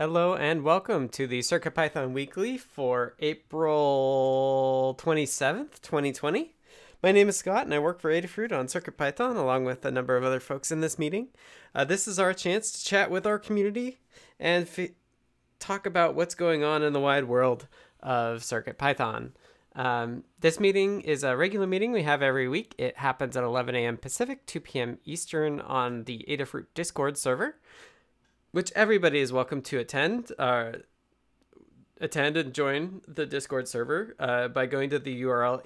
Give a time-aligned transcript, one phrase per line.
[0.00, 6.54] Hello and welcome to the CircuitPython Weekly for April 27th, 2020.
[7.02, 10.16] My name is Scott and I work for Adafruit on CircuitPython along with a number
[10.16, 11.30] of other folks in this meeting.
[11.74, 13.98] Uh, this is our chance to chat with our community
[14.38, 14.68] and
[15.58, 17.66] talk about what's going on in the wide world
[17.98, 19.32] of CircuitPython.
[19.74, 22.72] Um, this meeting is a regular meeting we have every week.
[22.78, 23.96] It happens at 11 a.m.
[23.96, 24.98] Pacific, 2 p.m.
[25.04, 27.56] Eastern on the Adafruit Discord server
[28.52, 30.32] which everybody is welcome to attend.
[30.38, 30.72] Uh,
[32.00, 35.64] attend and join the Discord server uh, by going to the URL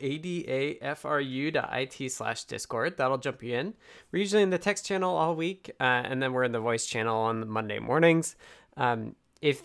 [0.80, 2.97] adafru.it slash Discord.
[2.97, 3.74] That'll jump you in.
[4.10, 6.87] We're usually in the text channel all week, uh, and then we're in the voice
[6.87, 8.37] channel on Monday mornings.
[8.77, 9.62] Um, if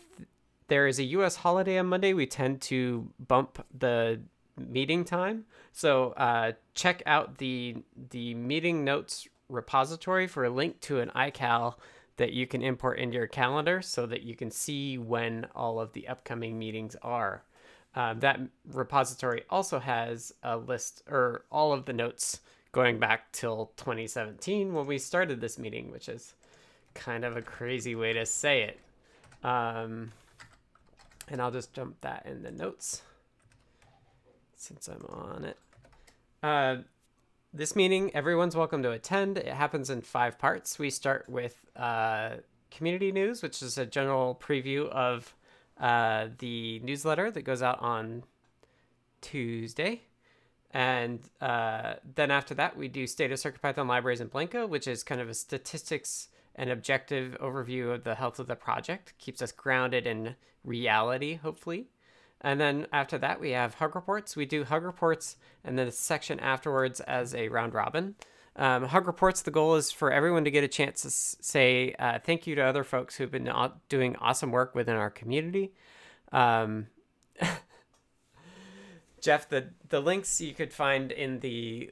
[0.68, 1.38] there is a U.S.
[1.38, 4.20] holiday on Monday, we tend to bump the
[4.58, 5.46] meeting time.
[5.72, 7.78] So uh, check out the
[8.10, 11.76] the meeting notes repository for a link to an iCal
[12.18, 15.94] that you can import into your calendar so that you can see when all of
[15.94, 17.44] the upcoming meetings are.
[17.96, 18.40] Um, that
[18.72, 24.86] repository also has a list or all of the notes going back till 2017 when
[24.86, 26.34] we started this meeting, which is
[26.94, 28.80] kind of a crazy way to say it.
[29.44, 30.12] Um,
[31.28, 33.02] and I'll just dump that in the notes
[34.56, 35.58] since I'm on it.
[36.44, 36.78] Uh,
[37.54, 39.38] this meeting, everyone's welcome to attend.
[39.38, 40.78] It happens in five parts.
[40.78, 42.38] We start with uh,
[42.72, 45.34] community news, which is a general preview of
[45.80, 48.24] uh, the newsletter that goes out on
[49.22, 50.02] Tuesday.
[50.72, 55.04] And uh, then after that, we do state of CircuitPython libraries in Blinka, which is
[55.04, 59.14] kind of a statistics and objective overview of the health of the project.
[59.20, 61.88] Keeps us grounded in reality, hopefully.
[62.42, 64.36] And then after that, we have hug reports.
[64.36, 68.16] We do hug reports and then a section afterwards as a round robin.
[68.56, 72.20] Um, hug reports, the goal is for everyone to get a chance to say uh,
[72.20, 73.52] thank you to other folks who've been
[73.88, 75.74] doing awesome work within our community.
[76.32, 76.88] Um,
[79.22, 81.92] Jeff, the, the links you could find in the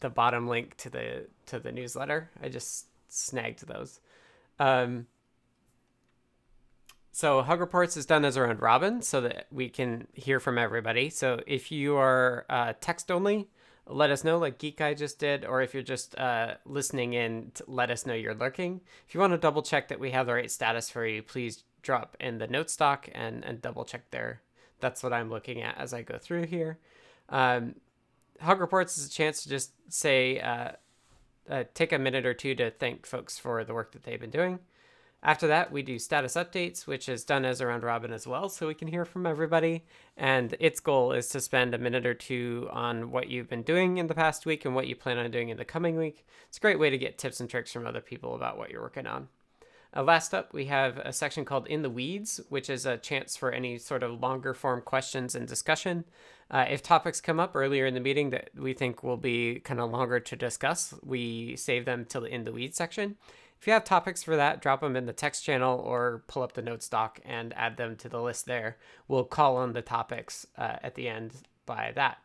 [0.00, 2.30] the bottom link to the to the newsletter.
[2.42, 4.00] I just snagged those.
[4.58, 5.06] Um,
[7.16, 10.58] so Hug Reports is done as a round robin so that we can hear from
[10.58, 11.08] everybody.
[11.08, 13.48] So if you are uh, text only,
[13.86, 17.52] let us know like Geek Guy just did, or if you're just uh, listening in,
[17.66, 18.82] let us know you're lurking.
[19.08, 21.64] If you want to double check that we have the right status for you, please
[21.80, 24.42] drop in the note stock and, and double check there.
[24.80, 26.76] That's what I'm looking at as I go through here.
[27.30, 27.76] Um,
[28.42, 30.72] Hug Reports is a chance to just say, uh,
[31.48, 34.28] uh, take a minute or two to thank folks for the work that they've been
[34.28, 34.58] doing.
[35.26, 38.48] After that, we do status updates, which is done as a round robin as well,
[38.48, 39.84] so we can hear from everybody.
[40.16, 43.98] And its goal is to spend a minute or two on what you've been doing
[43.98, 46.24] in the past week and what you plan on doing in the coming week.
[46.46, 48.80] It's a great way to get tips and tricks from other people about what you're
[48.80, 49.26] working on.
[49.96, 53.36] Uh, last up, we have a section called In the Weeds, which is a chance
[53.36, 56.04] for any sort of longer form questions and discussion.
[56.52, 59.80] Uh, if topics come up earlier in the meeting that we think will be kind
[59.80, 63.16] of longer to discuss, we save them till the In the Weeds section.
[63.66, 66.52] If you have topics for that, drop them in the text channel or pull up
[66.52, 68.76] the notes doc and add them to the list there.
[69.08, 71.32] We'll call on the topics uh, at the end
[71.66, 72.18] by that.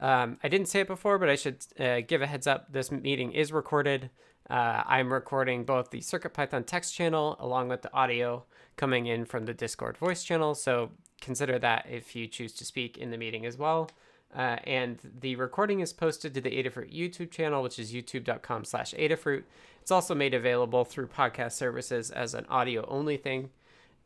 [0.00, 2.72] Um, I didn't say it before, but I should uh, give a heads up.
[2.72, 4.08] This meeting is recorded.
[4.48, 8.46] Uh, I'm recording both the CircuitPython text channel along with the audio
[8.76, 10.54] coming in from the Discord voice channel.
[10.54, 13.90] So consider that if you choose to speak in the meeting as well.
[14.34, 18.94] Uh, and the recording is posted to the Adafruit YouTube channel, which is youtube.com slash
[18.94, 19.44] Adafruit.
[19.86, 23.50] It's also made available through podcast services as an audio only thing.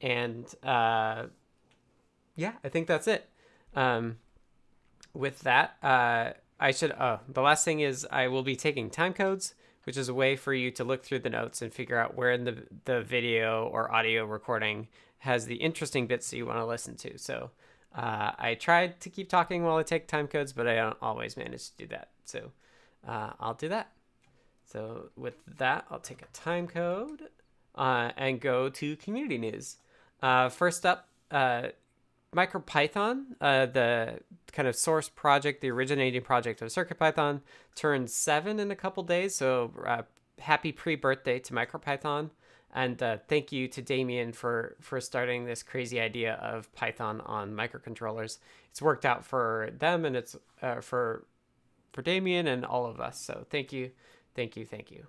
[0.03, 1.29] And uh,
[2.37, 3.31] yeah, I think that's it.
[3.75, 4.19] Um,
[5.15, 9.15] with that, uh, I should, oh, the last thing is I will be taking time
[9.15, 9.55] codes,
[9.85, 12.33] which is a way for you to look through the notes and figure out where
[12.33, 14.87] in the, the video or audio recording
[15.21, 17.17] has the interesting bits that you want to listen to.
[17.17, 17.53] So,
[17.95, 21.39] uh, I tried to keep talking while I take time codes, but I don't always
[21.39, 22.11] manage to do that.
[22.27, 22.51] So
[23.09, 23.93] uh, I'll do that.
[24.71, 27.23] So with that, I'll take a time code
[27.75, 29.77] uh, and go to community news.
[30.23, 31.69] Uh, first up, uh,
[32.35, 34.21] MicroPython, uh, the
[34.53, 37.41] kind of source project, the originating project of CircuitPython,
[37.75, 39.35] turns seven in a couple days.
[39.35, 39.73] So
[40.39, 42.31] happy pre-birthday to MicroPython.
[42.73, 47.53] And uh, thank you to Damien for for starting this crazy idea of Python on
[47.53, 48.39] microcontrollers.
[48.71, 51.27] It's worked out for them, and it's uh, for
[51.93, 53.21] for Damien and all of us.
[53.21, 53.91] So thank you,
[54.35, 55.07] thank you, thank you.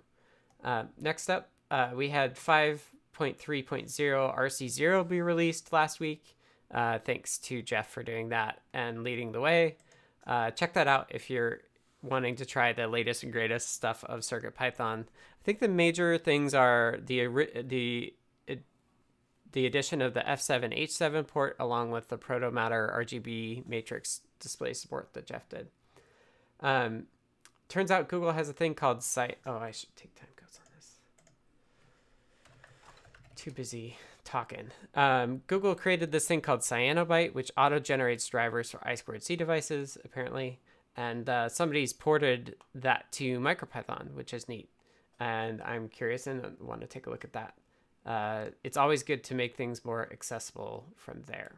[0.62, 6.36] Uh, next up, uh, we had 5.3.0 RC0 be released last week.
[6.72, 9.76] Uh, thanks to Jeff for doing that and leading the way.
[10.26, 11.60] Uh, check that out if you're
[12.02, 15.02] wanting to try the latest and greatest stuff of CircuitPython.
[15.02, 17.26] I think the major things are the
[17.62, 18.14] the
[19.52, 25.26] the addition of the F7H7 port along with the Protomatter RGB matrix display support that
[25.26, 25.68] Jeff did.
[26.60, 27.04] Um,
[27.72, 29.38] turns out Google has a thing called site.
[29.46, 30.98] Oh, I should take time codes on this.
[33.34, 34.70] Too busy talking.
[34.94, 40.60] Um, Google created this thing called Cyanobyte, which auto generates drivers for I2C devices, apparently.
[40.98, 44.68] And uh, somebody's ported that to MicroPython, which is neat.
[45.18, 47.54] And I'm curious and want to take a look at that.
[48.04, 51.52] Uh, it's always good to make things more accessible from there.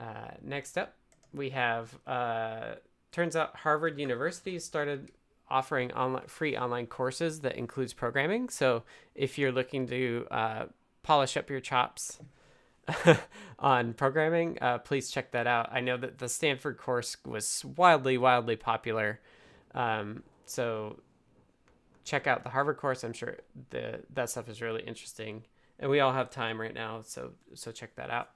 [0.00, 0.94] Uh, next up,
[1.34, 2.76] we have uh,
[3.12, 5.12] turns out Harvard University started
[5.48, 8.48] offering online free online courses that includes programming.
[8.48, 8.82] So
[9.14, 10.64] if you're looking to uh,
[11.02, 12.18] polish up your chops
[13.58, 15.68] on programming, uh, please check that out.
[15.70, 19.20] I know that the Stanford course was wildly, wildly popular.
[19.74, 20.98] Um, so
[22.04, 23.04] check out the Harvard course.
[23.04, 23.38] I'm sure
[23.70, 25.44] the that stuff is really interesting,
[25.78, 28.30] and we all have time right now, so so check that out.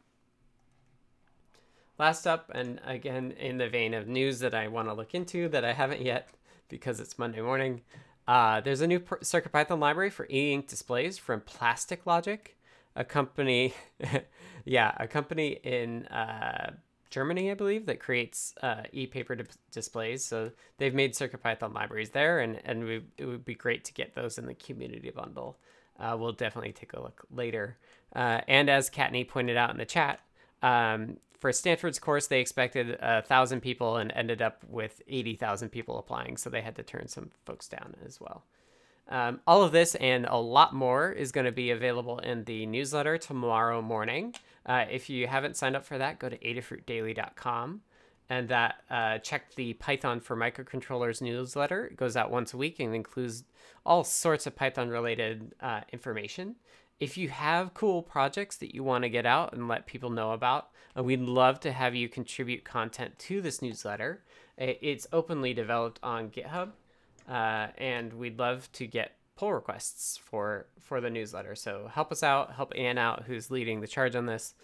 [1.99, 5.49] Last up, and again in the vein of news that I want to look into
[5.49, 6.29] that I haven't yet
[6.69, 7.81] because it's Monday morning.
[8.29, 12.55] Uh, there's a new CircuitPython library for e-ink displays from Plastic Logic,
[12.97, 13.73] a company,
[14.67, 16.73] yeah, a company in uh,
[17.09, 20.23] Germany, I believe, that creates uh, e-paper di- displays.
[20.23, 24.15] So they've made CircuitPython libraries there, and and we, it would be great to get
[24.15, 25.57] those in the community bundle.
[25.99, 27.79] Uh, we'll definitely take a look later.
[28.15, 30.21] Uh, and as Kattni pointed out in the chat,
[30.63, 35.71] um, for Stanford's course, they expected a thousand people and ended up with eighty thousand
[35.71, 38.45] people applying, so they had to turn some folks down as well.
[39.09, 42.67] Um, all of this and a lot more is going to be available in the
[42.67, 44.35] newsletter tomorrow morning.
[44.65, 47.83] Uh, if you haven't signed up for that, go to adafruitdaily.com
[48.29, 51.87] and that uh, check the Python for microcontrollers newsletter.
[51.87, 53.45] It goes out once a week and includes
[53.85, 56.57] all sorts of Python related uh, information.
[56.99, 60.33] If you have cool projects that you want to get out and let people know
[60.33, 64.23] about, uh, we'd love to have you contribute content to this newsletter.
[64.57, 66.71] It's openly developed on GitHub,
[67.29, 71.55] uh, and we'd love to get pull requests for for the newsletter.
[71.55, 74.55] So help us out, help Ann out, who's leading the charge on this,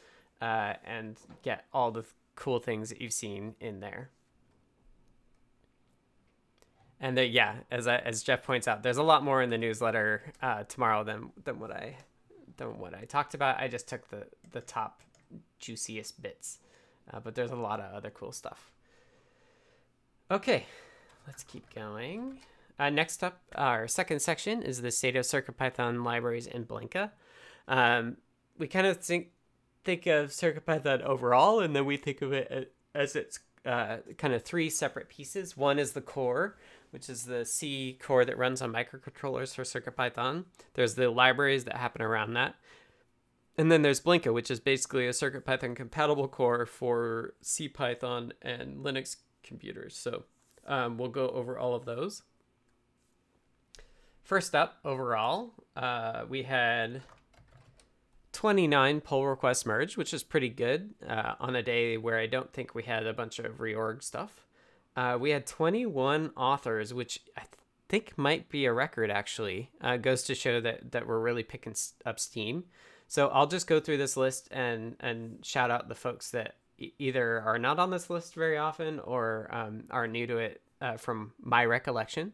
[0.41, 4.09] uh, and get all the cool things that you've seen in there.
[6.99, 9.59] And the, yeah, as I, as Jeff points out, there's a lot more in the
[9.59, 11.97] newsletter uh, tomorrow than than what I
[12.69, 13.61] than what I talked about.
[13.61, 15.03] I just took the the top
[15.59, 16.59] juiciest bits,
[17.13, 18.71] uh, but there's a lot of other cool stuff.
[20.31, 20.67] Okay,
[21.27, 22.39] let's keep going.
[22.79, 27.11] Uh, next up, our second section is the state of CircuitPython libraries in Blinka.
[27.69, 28.17] Um,
[28.59, 29.29] we kind of think
[29.85, 34.43] think of CircuitPython overall, and then we think of it as its uh, kind of
[34.43, 35.57] three separate pieces.
[35.57, 36.57] One is the core,
[36.93, 40.45] which is the C core that runs on microcontrollers for CircuitPython.
[40.75, 42.55] There's the libraries that happen around that.
[43.57, 49.17] And then there's Blinka, which is basically a CircuitPython compatible core for CPython and Linux
[49.43, 49.97] computers.
[49.97, 50.25] So
[50.67, 52.23] um, we'll go over all of those.
[54.23, 57.03] First up, overall, uh, we had
[58.33, 62.53] 29 pull requests merged, which is pretty good uh, on a day where I don't
[62.53, 64.47] think we had a bunch of reorg stuff.
[64.97, 67.51] Uh, we had 21 authors, which I th-
[67.89, 69.71] think might be a record actually.
[69.81, 71.75] Uh, goes to show that that we're really picking
[72.05, 72.65] up steam.
[73.09, 76.93] So I'll just go through this list and and shout out the folks that e-
[76.99, 80.97] either are not on this list very often or um, are new to it uh,
[80.97, 82.33] from my recollection.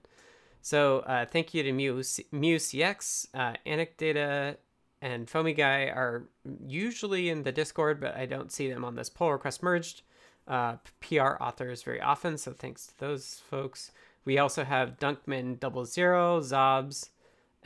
[0.60, 4.56] So uh, thank you to Muse, MuseCX, uh, Anecdata,
[5.00, 6.24] and Foamy Guy are
[6.66, 10.02] usually in the Discord, but I don't see them on this pull request merged.
[10.48, 13.92] Uh, PR authors very often, so thanks to those folks.
[14.24, 17.10] We also have Dunkman Double Zero, Zobs,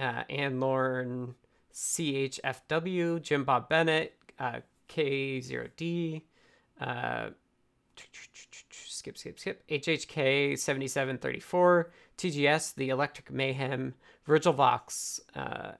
[0.01, 1.37] uh, Ann Lorne,
[1.73, 6.23] CHFW, Jim Bob Bennett, uh, K0D,
[6.81, 7.29] uh,
[8.73, 15.73] skip, skip, skip, HHK 7734, TGS, The Electric Mayhem, Virgil Vox, uh,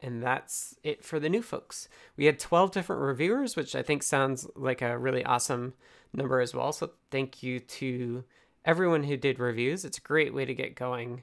[0.00, 1.88] and that's it for the new folks.
[2.16, 5.74] We had 12 different reviewers, which I think sounds like a really awesome
[6.12, 6.72] number as well.
[6.72, 8.24] So thank you to
[8.64, 9.84] everyone who did reviews.
[9.84, 11.22] It's a great way to get going,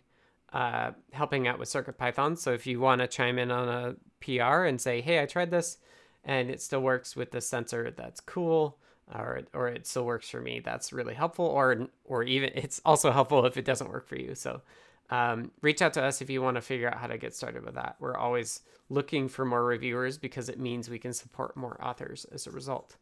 [0.54, 2.38] uh, helping out with CircuitPython.
[2.38, 5.51] So if you want to chime in on a PR and say, hey, I tried
[5.51, 5.77] this
[6.24, 8.77] and it still works with the sensor, that's cool.
[9.13, 10.60] Or, or it still works for me.
[10.60, 11.46] That's really helpful.
[11.46, 14.34] Or, or even it's also helpful if it doesn't work for you.
[14.34, 14.62] So
[15.10, 17.63] um, reach out to us if you want to figure out how to get started
[17.63, 17.96] with that.
[18.00, 22.48] We're always looking for more reviewers because it means we can support more authors as
[22.48, 22.96] a result.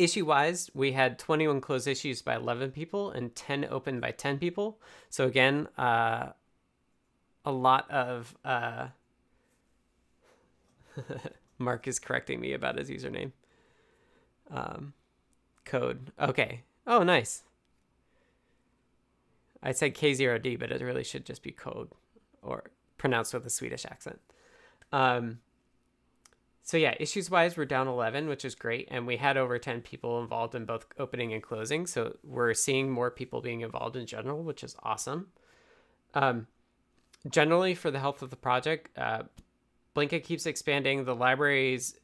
[0.00, 4.38] Issue wise, we had 21 closed issues by 11 people and 10 open by 10
[4.38, 4.80] people.
[5.10, 6.30] So, again, uh,
[7.44, 8.34] a lot of.
[8.42, 8.86] Uh,
[11.58, 13.32] Mark is correcting me about his username.
[14.50, 14.94] Um,
[15.66, 16.12] code.
[16.18, 16.62] Okay.
[16.86, 17.42] Oh, nice.
[19.62, 21.90] I said K0D, but it really should just be code
[22.40, 24.20] or pronounced with a Swedish accent.
[24.92, 25.40] Um,
[26.70, 28.86] so yeah, issues wise, we're down 11, which is great.
[28.92, 31.84] And we had over 10 people involved in both opening and closing.
[31.84, 35.32] So we're seeing more people being involved in general, which is awesome.
[36.14, 36.46] Um,
[37.28, 39.24] generally, for the health of the project, uh,
[39.96, 41.04] Blinka keeps expanding.
[41.06, 41.96] The libraries,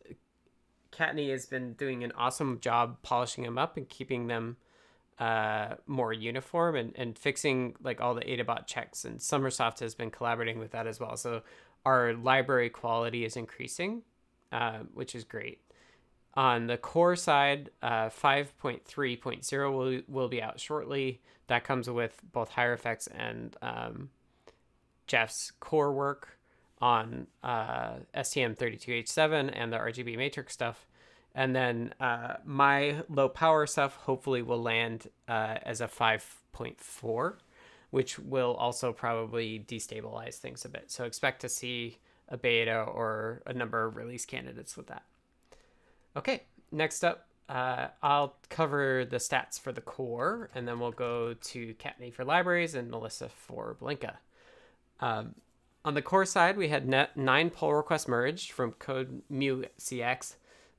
[0.90, 4.56] Kattni has been doing an awesome job polishing them up and keeping them
[5.20, 9.04] uh, more uniform and, and fixing like all the Adabot checks.
[9.04, 11.16] And Sommersoft has been collaborating with that as well.
[11.16, 11.42] So
[11.85, 14.02] our library quality is increasing,
[14.56, 15.60] uh, which is great.
[16.32, 21.20] On the core side, uh, 5.3.0 will, will be out shortly.
[21.48, 24.08] That comes with both Hierophect's and um,
[25.06, 26.38] Jeff's core work
[26.80, 30.86] on uh, STM32H7 and the RGB matrix stuff.
[31.34, 37.34] And then uh, my low power stuff hopefully will land uh, as a 5.4,
[37.90, 40.90] which will also probably destabilize things a bit.
[40.90, 41.98] So expect to see
[42.28, 45.04] a beta or a number of release candidates with that.
[46.16, 51.35] Okay, next up, uh, I'll cover the stats for the core, and then we'll go
[51.35, 54.14] to Kattni for libraries and Melissa for Blinka.
[55.00, 55.35] Um,
[55.85, 60.35] on the core side, we had nine pull requests merged from code mu cx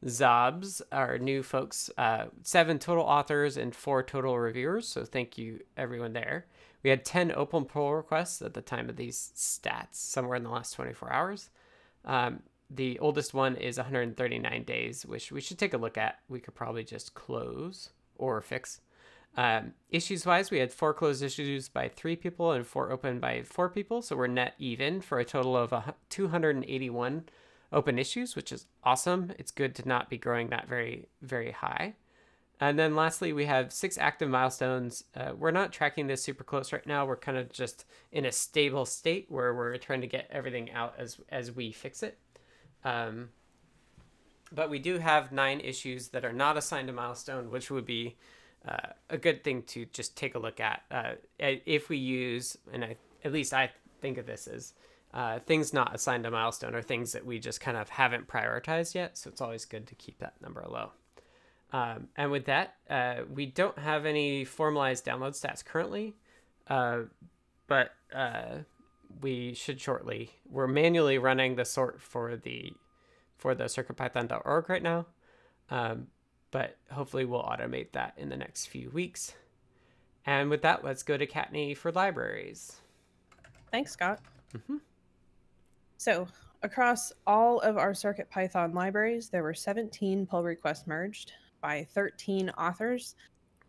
[0.06, 4.88] Zobs, our new folks, uh, seven total authors and four total reviewers.
[4.88, 6.46] So thank you everyone there.
[6.84, 10.50] We had 10 open pull requests at the time of these stats, somewhere in the
[10.50, 11.50] last 24 hours.
[12.06, 16.20] Um, the oldest one is 139 days, which we should take a look at.
[16.28, 18.82] We could probably just close or fix.
[19.36, 23.44] Um, issues wise, we had four closed issues by three people and four open by
[23.44, 24.02] four people.
[24.02, 25.74] So we're net even for a total of
[26.10, 27.26] 281
[27.72, 29.32] open issues, which is awesome.
[29.38, 31.96] It's good to not be growing that very, very high.
[32.60, 35.04] And then lastly, we have six active milestones.
[35.16, 37.06] Uh, we're not tracking this super close right now.
[37.06, 40.96] We're kind of just in a stable state where we're trying to get everything out
[40.98, 42.18] as as we fix it.
[42.84, 43.30] Um,
[44.52, 48.16] but we do have nine issues that are not assigned a milestone, which would be
[48.68, 50.82] uh, a good thing to just take a look at.
[50.90, 53.72] Uh, if we use, and I, at least I
[54.02, 54.74] think of this as
[55.14, 58.96] uh, things not assigned a milestone are things that we just kind of haven't prioritized
[58.96, 59.18] yet.
[59.18, 60.92] So it's always good to keep that number low.
[61.74, 66.16] Um, and with that, uh, we don't have any formalized download stats currently,
[66.70, 67.02] uh,
[67.68, 68.60] but uh,
[69.22, 70.32] we should shortly.
[70.50, 72.74] We're manually running the sort for the
[73.38, 75.06] for the circuitpython.org right now,
[75.70, 76.08] um,
[76.50, 79.34] but hopefully we'll automate that in the next few weeks.
[80.26, 82.78] And with that, let's go to Kattni for libraries.
[83.72, 84.20] Thanks, Scott.
[84.56, 84.78] Mm-hmm.
[85.98, 86.28] So
[86.64, 93.16] across all of our CircuitPython libraries, there were 17 pull requests merged by 13 authors,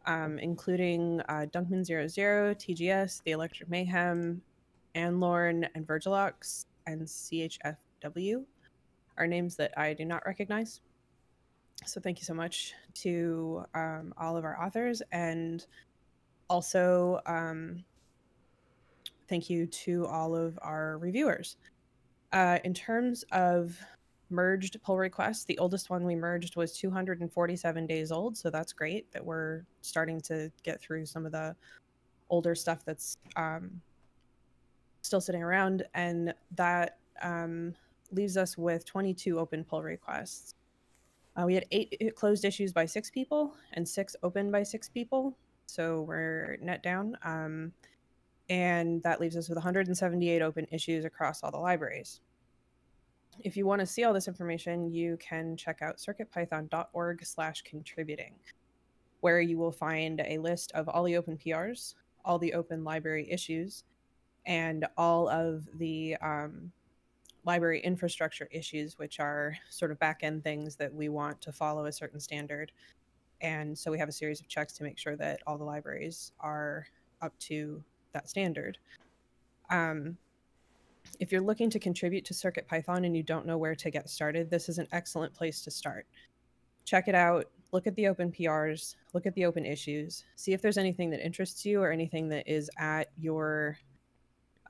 [0.07, 4.43] um, including uh, Dunkman00, TGS, The Electric Mayhem,
[4.95, 8.45] Anne Anlorn, and Virgilox, and CHFW
[9.17, 10.81] are names that I do not recognize.
[11.85, 15.65] So thank you so much to um, all of our authors and
[16.49, 17.85] also um,
[19.29, 21.57] thank you to all of our reviewers.
[22.33, 23.79] Uh, in terms of
[24.31, 28.37] merged pull requests, the oldest one we merged was 247 days old.
[28.37, 31.55] So that's great that we're starting to get through some of the
[32.31, 33.81] older stuff that's um,
[35.03, 35.85] still sitting around.
[35.95, 37.75] And that um,
[38.13, 40.55] leaves us with 22 open pull requests.
[41.37, 45.37] Uh, we had eight closed issues by six people and six open by six people.
[45.67, 47.17] So we're net down.
[47.23, 47.73] Um,
[48.49, 52.21] and that leaves us with 178 open issues across all the libraries.
[53.41, 58.35] If you want to see all this information, you can check out circuitpython.org slash contributing,
[59.21, 63.31] where you will find a list of all the open PRs, all the open library
[63.31, 63.85] issues,
[64.47, 66.73] and all of the um,
[67.45, 71.87] library infrastructure issues, which are sort of back end things that we want to follow
[71.87, 72.73] a certain standard.
[73.41, 76.33] And so we have a series of checks to make sure that all the libraries
[76.41, 76.87] are
[77.23, 78.79] up to that standard.
[79.71, 80.17] Um,
[81.21, 84.51] if you're looking to contribute to CircuitPython and you don't know where to get started,
[84.51, 86.07] this is an excellent place to start.
[86.85, 90.63] Check it out, look at the open PRs, look at the open issues, see if
[90.63, 93.79] there's anything that interests you or anything that is at your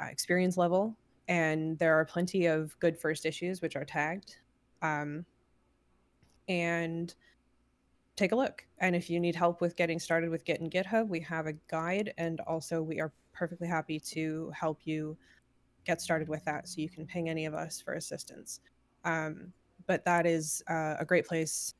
[0.00, 0.96] uh, experience level.
[1.28, 4.36] And there are plenty of good first issues which are tagged.
[4.82, 5.24] Um,
[6.48, 7.14] and
[8.16, 8.64] take a look.
[8.78, 11.52] And if you need help with getting started with Git and GitHub, we have a
[11.68, 15.16] guide, and also we are perfectly happy to help you
[15.88, 16.68] get started with that.
[16.68, 18.60] So you can ping any of us for assistance.
[19.04, 19.52] Um,
[19.86, 21.74] but that is uh, a great place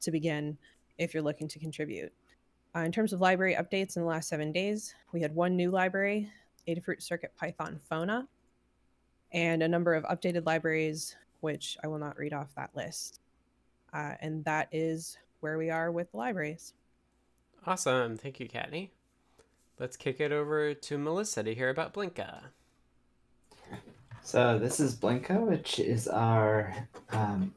[0.00, 0.56] to begin
[0.96, 2.12] if you're looking to contribute.
[2.76, 5.72] Uh, in terms of library updates in the last seven days, we had one new
[5.72, 6.30] library,
[6.68, 8.28] Adafruit Circuit Python Fona,
[9.32, 13.20] and a number of updated libraries, which I will not read off that list.
[13.92, 16.74] Uh, and that is where we are with the libraries.
[17.66, 18.16] Awesome.
[18.16, 18.90] Thank you, Kattni.
[19.80, 22.42] Let's kick it over to Melissa to hear about Blinka.
[24.28, 27.54] So this is Blinka, which is our um,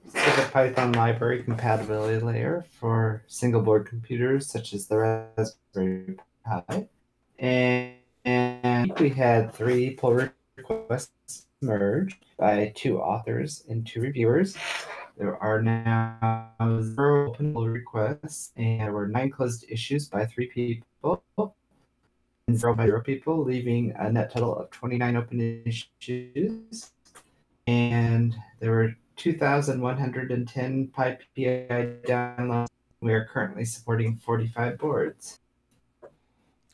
[0.54, 4.98] Python library compatibility layer for single board computers such as the
[5.36, 6.88] Raspberry Pi.
[7.40, 14.56] And, and we had three pull requests merged by two authors and two reviewers.
[15.18, 16.48] There are now
[16.82, 21.22] zero open pull requests, and there were nine closed issues by three people
[22.51, 26.91] and zero by zero people, leaving a net total of 29 open issues.
[27.67, 32.67] And there were 2,110 PyPI downloads.
[33.00, 35.39] We are currently supporting 45 boards.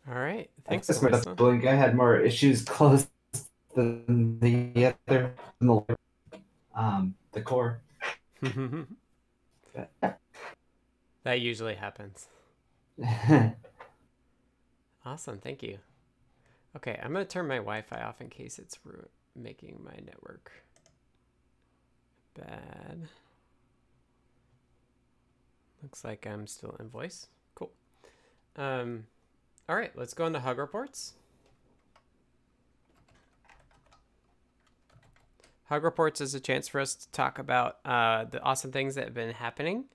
[0.10, 0.50] All right.
[0.68, 0.90] Thanks.
[0.90, 1.66] I Blink.
[1.66, 3.10] I had more issues closed
[3.76, 5.34] than the other,
[6.74, 7.82] um, the core.
[11.24, 12.28] that usually happens.
[15.08, 15.80] awesome, thank you.
[16.76, 18.78] Okay, I'm gonna turn my Wi-Fi off in case it's
[19.36, 20.52] making my network
[22.36, 23.08] bad.
[25.82, 27.28] Looks like I'm still in voice.
[27.56, 27.72] Cool.
[28.58, 29.06] Um,
[29.70, 31.14] all right, let's go into Hug Reports.
[35.70, 39.06] Hug Reports is a chance for us to talk about uh, the awesome things that
[39.06, 39.86] have been happening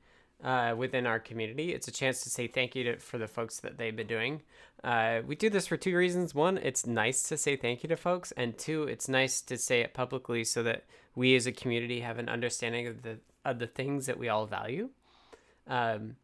[0.42, 1.72] uh, within our community.
[1.72, 4.42] It's a chance to say thank you to, for the folks that they've been doing.
[4.82, 6.34] Uh, we do this for two reasons.
[6.34, 9.80] One, it's nice to say thank you to folks, and two, it's nice to say
[9.80, 10.84] it publicly so that
[11.14, 14.46] we as a community have an understanding of the of the things that we all
[14.46, 14.88] value.
[15.66, 16.16] Um,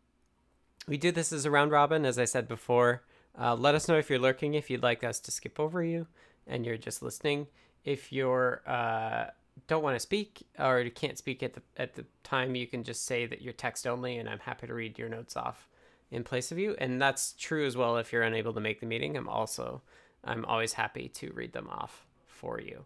[0.87, 3.03] we do this as a round robin, as I said before.
[3.39, 6.07] Uh, let us know if you're lurking, if you'd like us to skip over you,
[6.47, 7.47] and you're just listening.
[7.85, 9.27] If you're uh,
[9.67, 13.05] don't want to speak or can't speak at the at the time, you can just
[13.05, 15.69] say that you're text only, and I'm happy to read your notes off
[16.11, 16.75] in place of you.
[16.79, 19.17] And that's true as well if you're unable to make the meeting.
[19.17, 19.83] I'm also
[20.25, 22.85] I'm always happy to read them off for you.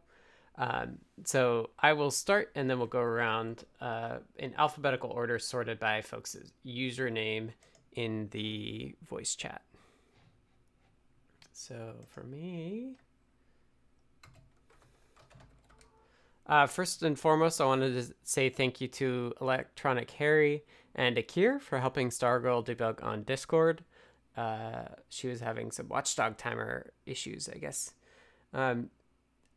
[0.56, 5.78] Um, so I will start, and then we'll go around uh, in alphabetical order, sorted
[5.78, 7.50] by folks' username
[7.92, 9.62] in the voice chat.
[11.52, 12.96] So for me,
[16.52, 21.58] Uh, first and foremost, I wanted to say thank you to Electronic Harry and Akir
[21.58, 23.82] for helping Stargirl debug on Discord.
[24.36, 27.94] Uh, she was having some watchdog timer issues, I guess.
[28.52, 28.90] Um,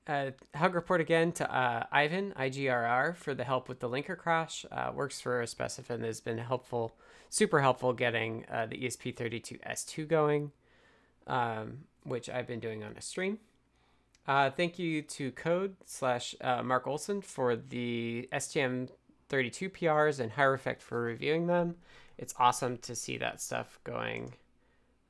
[0.07, 4.65] uh, hug report again to uh, Ivan, IGRR, for the help with the linker crash.
[4.71, 6.95] Uh, works for Espressif and has been helpful,
[7.29, 10.53] super helpful getting uh, the ESP32S2 going,
[11.27, 13.39] um, which I've been doing on a stream.
[14.27, 18.89] Uh, thank you to Code slash uh, Mark Olson for the STM
[19.29, 21.75] 32 PRs and Hierophect for reviewing them.
[22.17, 24.33] It's awesome to see that stuff going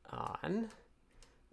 [0.10, 0.70] on.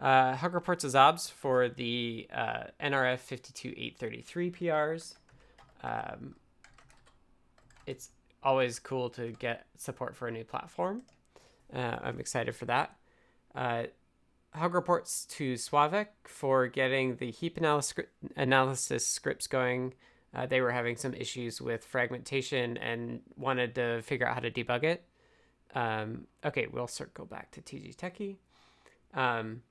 [0.01, 5.15] Uh, Hug Reports Azobs for the uh, NRF 52833 PRs.
[5.85, 6.35] Um,
[7.87, 8.11] it's
[8.43, 11.03] always cool to get support for a new platform.
[11.73, 12.97] Uh, I'm excited for that.
[14.55, 19.95] Hug reports to Slavek for getting the heap analysis, scripts going.
[20.35, 24.51] Uh, they were having some issues with fragmentation and wanted to figure out how to
[24.51, 25.05] debug it.
[25.75, 28.37] Um, okay, we'll circle back to TG Techie.
[29.15, 29.63] Um,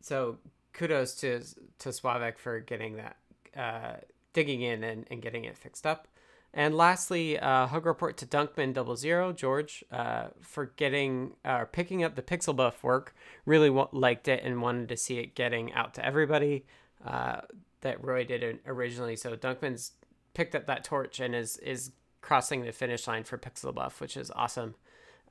[0.00, 0.38] so
[0.72, 1.40] kudos to
[1.78, 3.16] to Slavek for getting that,
[3.56, 3.96] uh,
[4.32, 6.08] digging in and, and getting it fixed up.
[6.56, 12.04] And lastly, uh, hug report to Dunkman Double Zero George uh, for getting uh, picking
[12.04, 13.12] up the PixelBuf work.
[13.44, 16.64] Really w- liked it and wanted to see it getting out to everybody.
[17.04, 17.40] Uh,
[17.80, 19.16] that Roy did originally.
[19.16, 19.92] So Dunkman's
[20.32, 21.90] picked up that torch and is is
[22.20, 24.76] crossing the finish line for PixelBuf, which is awesome.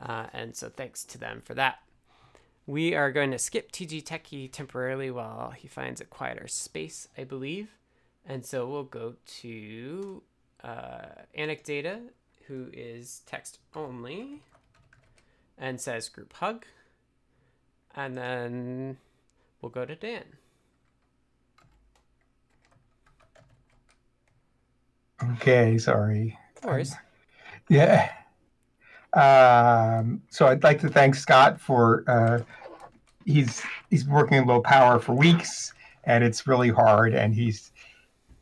[0.02, 1.80] Uh, and so thanks to them for that.
[2.68, 7.24] We are going to skip TG Techie temporarily while he finds a quieter space, I
[7.24, 7.70] believe.
[8.26, 10.22] And so we'll go to
[10.64, 11.06] uh,
[11.38, 12.00] Anecdata,
[12.48, 14.42] who is text only,
[15.58, 16.66] and says group hug.
[17.96, 18.98] And then
[19.62, 20.24] we'll go to Dan.
[25.34, 26.38] Okay, sorry.
[26.64, 26.96] No worries.
[27.70, 28.12] Yeah.
[29.14, 32.40] Um, so I'd like to thank Scott for uh,
[33.26, 35.74] he's he's working in low power for weeks,
[36.04, 37.14] and it's really hard.
[37.14, 37.72] And he's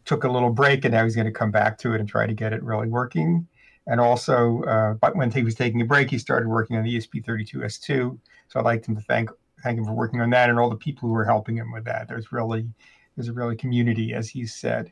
[0.06, 2.26] took a little break and now he's going to come back to it and try
[2.26, 3.48] to get it really working.
[3.88, 6.98] And also, uh, but when he was taking a break, he started working on the
[6.98, 7.88] ESP32S2.
[7.88, 9.30] So I'd like him to thank
[9.64, 11.86] thank him for working on that and all the people who are helping him with
[11.86, 12.08] that.
[12.08, 12.68] There's really
[13.16, 14.92] there's a really community, as he said.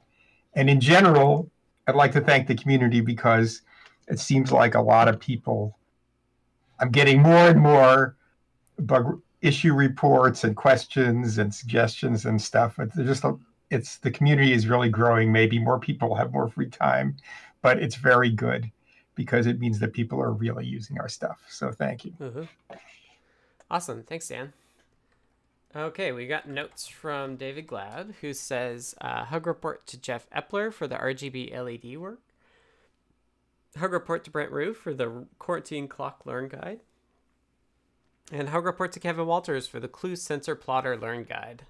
[0.53, 1.49] And in general,
[1.87, 3.61] I'd like to thank the community because
[4.07, 5.77] it seems like a lot of people.
[6.79, 8.15] I'm getting more and more
[8.79, 12.77] bug issue reports and questions and suggestions and stuff.
[12.79, 13.37] It's just a,
[13.69, 15.31] it's the community is really growing.
[15.31, 17.17] Maybe more people have more free time,
[17.61, 18.71] but it's very good
[19.15, 21.45] because it means that people are really using our stuff.
[21.49, 22.13] So thank you.
[22.21, 22.75] Uh-huh.
[23.69, 24.03] Awesome.
[24.03, 24.53] Thanks, Dan.
[25.75, 30.73] Okay, we got notes from David Glad, who says uh, hug report to Jeff Epler
[30.73, 32.21] for the RGB LED work.
[33.77, 36.79] Hug report to Brent Rue for the quarantine clock learn guide.
[38.31, 41.63] And hug report to Kevin Walters for the clue sensor plotter learn guide.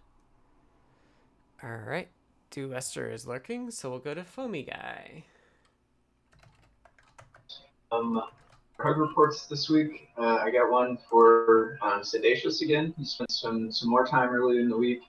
[1.61, 2.07] All right,
[2.51, 5.25] Do Esther is lurking, so we'll go to Foamy Guy.
[7.91, 8.21] Um,
[8.79, 10.07] hug reports this week.
[10.17, 12.93] Uh, I got one for um, siddacious again.
[12.97, 15.01] He spent some some more time earlier in the week.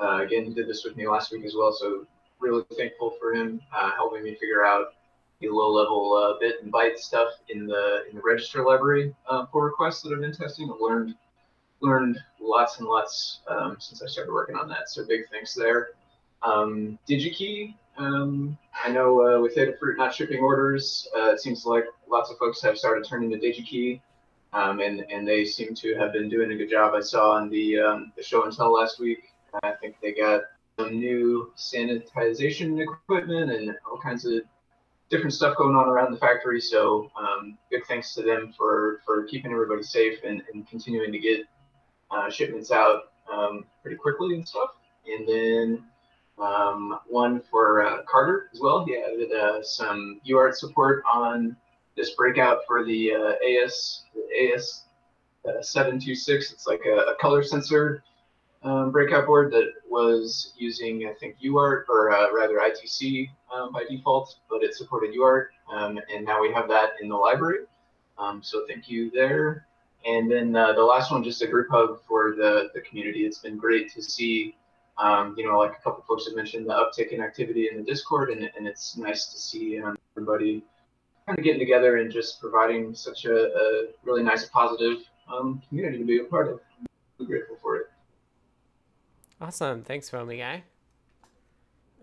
[0.00, 2.06] Uh, again, he did this with me last week as well, so
[2.40, 4.94] really thankful for him uh, helping me figure out
[5.40, 9.60] the low-level uh, bit and byte stuff in the in the register library uh, pull
[9.60, 10.68] requests that I've been testing.
[10.72, 11.14] I've learned
[11.80, 14.88] learned lots and lots um, since I started working on that.
[14.88, 15.90] So big thanks there.
[16.42, 21.84] Um, DigiKey um, I know uh, with Adafruit not shipping orders, uh, it seems like
[22.08, 24.00] lots of folks have started turning to DigiKey,
[24.52, 26.94] um, and and they seem to have been doing a good job.
[26.94, 29.24] I saw on the um, the show and tell last week.
[29.62, 30.42] I think they got
[30.78, 34.42] some new sanitization equipment and all kinds of
[35.10, 36.60] different stuff going on around the factory.
[36.60, 41.18] So um, big thanks to them for for keeping everybody safe and, and continuing to
[41.18, 41.40] get
[42.10, 44.70] uh, shipments out um, pretty quickly and stuff.
[45.06, 45.84] And then
[46.38, 48.84] um, one for uh, Carter as well.
[48.84, 51.56] He added uh, some UART support on
[51.96, 54.04] this breakout for the uh, AS
[54.40, 54.84] AS
[55.48, 56.52] uh, 726.
[56.52, 58.02] It's like a, a color sensor
[58.62, 63.84] um, breakout board that was using I think UART or uh, rather I2C um, by
[63.88, 67.66] default, but it supported UART, um, and now we have that in the library.
[68.18, 69.67] Um, so thank you there.
[70.06, 73.26] And then uh, the last one, just a group hug for the, the community.
[73.26, 74.54] It's been great to see
[74.98, 77.84] um, you know, like a couple folks have mentioned the uptick in activity in the
[77.84, 80.64] Discord, and, and it's nice to see um, everybody
[81.26, 84.98] kind of getting together and just providing such a, a really nice, positive
[85.32, 86.60] um, community to be a part of.
[87.20, 87.86] I'm grateful for it.
[89.40, 89.82] Awesome.
[89.84, 90.64] Thanks, Foamy Guy.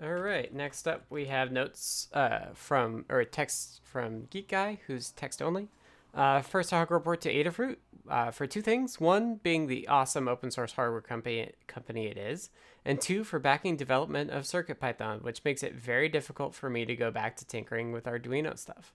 [0.02, 0.54] All right.
[0.54, 5.70] Next up, we have notes uh, from, or text from Geek Guy, who's text only.
[6.16, 7.76] Uh, first, hug report to Adafruit
[8.10, 9.00] uh, for two things.
[9.02, 12.50] One, being the awesome open source hardware company, company it is,
[12.86, 16.96] and two, for backing development of CircuitPython, which makes it very difficult for me to
[16.96, 18.94] go back to tinkering with Arduino stuff.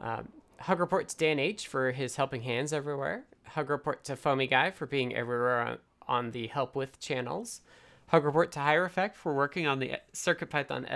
[0.00, 0.28] Um,
[0.60, 3.24] hug report to Dan H for his helping hands everywhere.
[3.48, 7.60] Hug report to Foamy Guy for being everywhere on, on the help with channels.
[8.08, 10.90] Hug report to Hierophect for working on the CircuitPython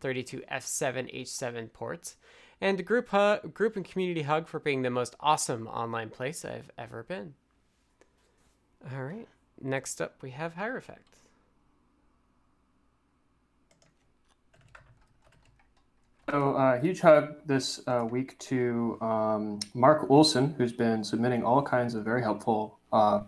[0.00, 2.16] STM32F7H7 ports.
[2.64, 6.70] And group, hug, group and community hug for being the most awesome online place I've
[6.78, 7.34] ever been.
[8.90, 9.28] All right.
[9.60, 11.26] Next up, we have Hierophect.
[16.30, 21.60] So, uh, huge hug this uh, week to um, Mark Olson, who's been submitting all
[21.60, 23.24] kinds of very helpful uh,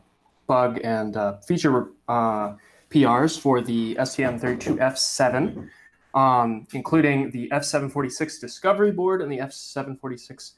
[0.46, 2.54] bug and uh, feature uh,
[2.88, 5.68] PRs for the STM32F7,
[6.16, 10.52] um, including the F746 Discovery Board and the F746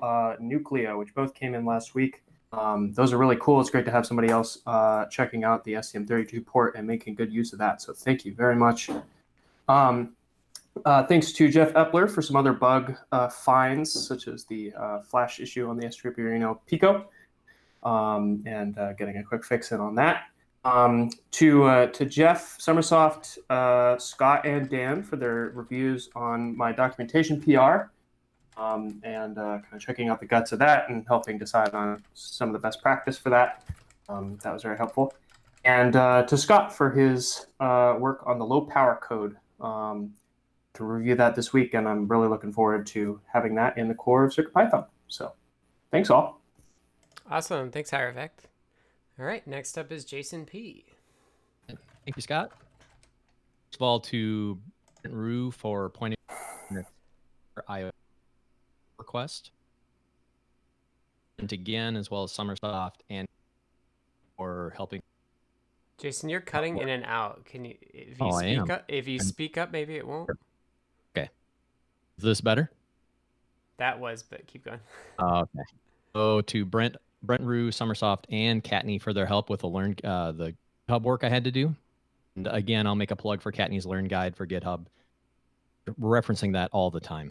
[0.00, 2.22] uh, Nucleo, which both came in last week.
[2.52, 3.60] Um, those are really cool.
[3.60, 7.32] It's great to have somebody else uh, checking out the STM32 port and making good
[7.32, 7.82] use of that.
[7.82, 8.90] So thank you very much.
[9.68, 10.12] Um,
[10.84, 15.00] uh, thanks to Jeff Epler for some other bug uh, finds, such as the uh,
[15.00, 17.06] flash issue on the S3 Pico,
[17.82, 20.24] um, and uh, getting a quick fix in on that.
[20.64, 27.40] Um, to uh, to Jeff, Sommersoft, Scott, and Dan for their reviews on my documentation
[27.40, 27.90] PR
[28.56, 32.02] um, and uh, kind of checking out the guts of that and helping decide on
[32.14, 33.64] some of the best practice for that.
[34.08, 35.14] Um, that was very helpful.
[35.64, 40.12] And uh, to Scott for his uh, work on the low power code um,
[40.74, 41.74] to review that this week.
[41.74, 44.86] And I'm really looking forward to having that in the core of CircuitPython.
[45.08, 45.32] So
[45.90, 46.40] thanks all.
[47.30, 47.70] Awesome.
[47.70, 48.51] Thanks, Hierophect.
[49.18, 49.46] All right.
[49.46, 50.84] Next up is Jason P.
[51.68, 52.50] Thank you, Scott.
[53.70, 54.58] First of all, to
[55.08, 56.16] Rue for pointing
[57.54, 57.90] for IO
[58.98, 59.50] request.
[61.38, 63.26] And again, as well as Sommersoft and
[64.36, 65.02] for helping
[65.98, 67.44] Jason, you're cutting in and out.
[67.44, 70.30] Can you if you Oh, speak up if you I'm- speak up maybe it won't.
[71.16, 71.28] Okay.
[72.18, 72.70] Is this better?
[73.76, 74.80] That was, but keep going.
[75.18, 75.64] Uh, okay.
[76.14, 80.32] So to Brent, Brent Rue, Sommersoft, and Kattni for their help with the learn uh,
[80.32, 80.54] the
[80.88, 81.74] hub work I had to do.
[82.36, 84.86] And again, I'll make a plug for Kattni's Learn Guide for GitHub,
[86.00, 87.30] referencing that all the time.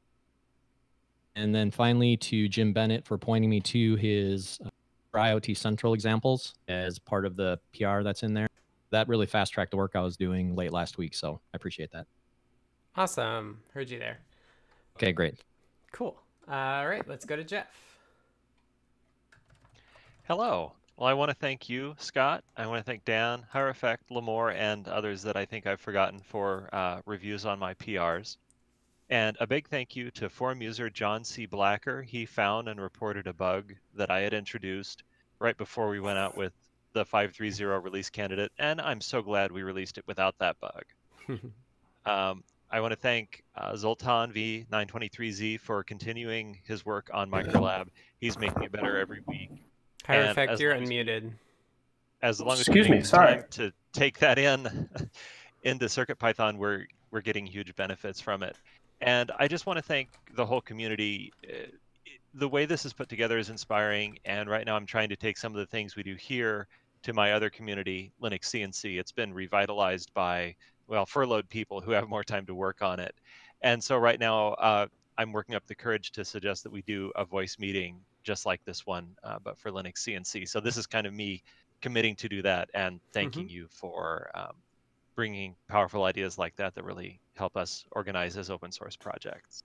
[1.36, 4.69] And then finally to Jim Bennett for pointing me to his uh,
[5.17, 8.47] IoT Central examples as part of the PR that's in there.
[8.91, 11.91] That really fast tracked the work I was doing late last week, so I appreciate
[11.91, 12.06] that.
[12.95, 13.60] Awesome.
[13.73, 14.19] Heard you there.
[14.97, 15.36] Okay, great.
[15.93, 16.17] Cool.
[16.49, 17.90] All right, let's go to Jeff.
[20.27, 20.73] Hello.
[20.95, 22.43] Well, I want to thank you, Scott.
[22.55, 26.19] I want to thank Dan, Higher Effect, Limor, and others that I think I've forgotten
[26.19, 28.38] for uh, reviews on my PRs.
[29.10, 31.47] And a big thank you to forum user John C.
[31.47, 32.03] Blacker.
[32.03, 35.03] He found and reported a bug that I had introduced
[35.39, 36.53] right before we went out with
[36.93, 40.84] the 530 release candidate, and I'm so glad we released it without that bug.
[42.03, 47.89] Um, I want to thank uh, Zoltan V923Z for continuing his work on Microlab.
[48.19, 49.51] He's making it better every week
[50.05, 51.31] Higher And effect, you're long as- unmuted.
[52.21, 53.43] as long as Excuse me, take sorry.
[53.51, 54.89] to take that in
[55.63, 58.55] into CircuitPython, we're we're getting huge benefits from it.
[59.01, 61.33] And I just want to thank the whole community.
[61.47, 61.67] Uh,
[62.33, 65.37] The way this is put together is inspiring, and right now I'm trying to take
[65.37, 66.67] some of the things we do here
[67.03, 68.97] to my other community, Linux CNC.
[68.99, 70.55] It's been revitalized by
[70.87, 73.13] well furloughed people who have more time to work on it.
[73.61, 74.87] And so right now uh,
[75.17, 78.63] I'm working up the courage to suggest that we do a voice meeting just like
[78.65, 80.47] this one, uh, but for Linux CNC.
[80.47, 81.43] So this is kind of me
[81.81, 84.53] committing to do that and thanking you for um,
[85.15, 89.63] bringing powerful ideas like that that really help us organize as open source projects.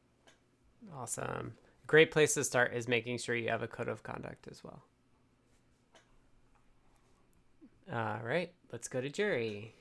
[0.94, 1.52] Awesome.
[1.86, 4.82] Great place to start is making sure you have a code of conduct as well.
[7.92, 9.72] All right, let's go to Jerry.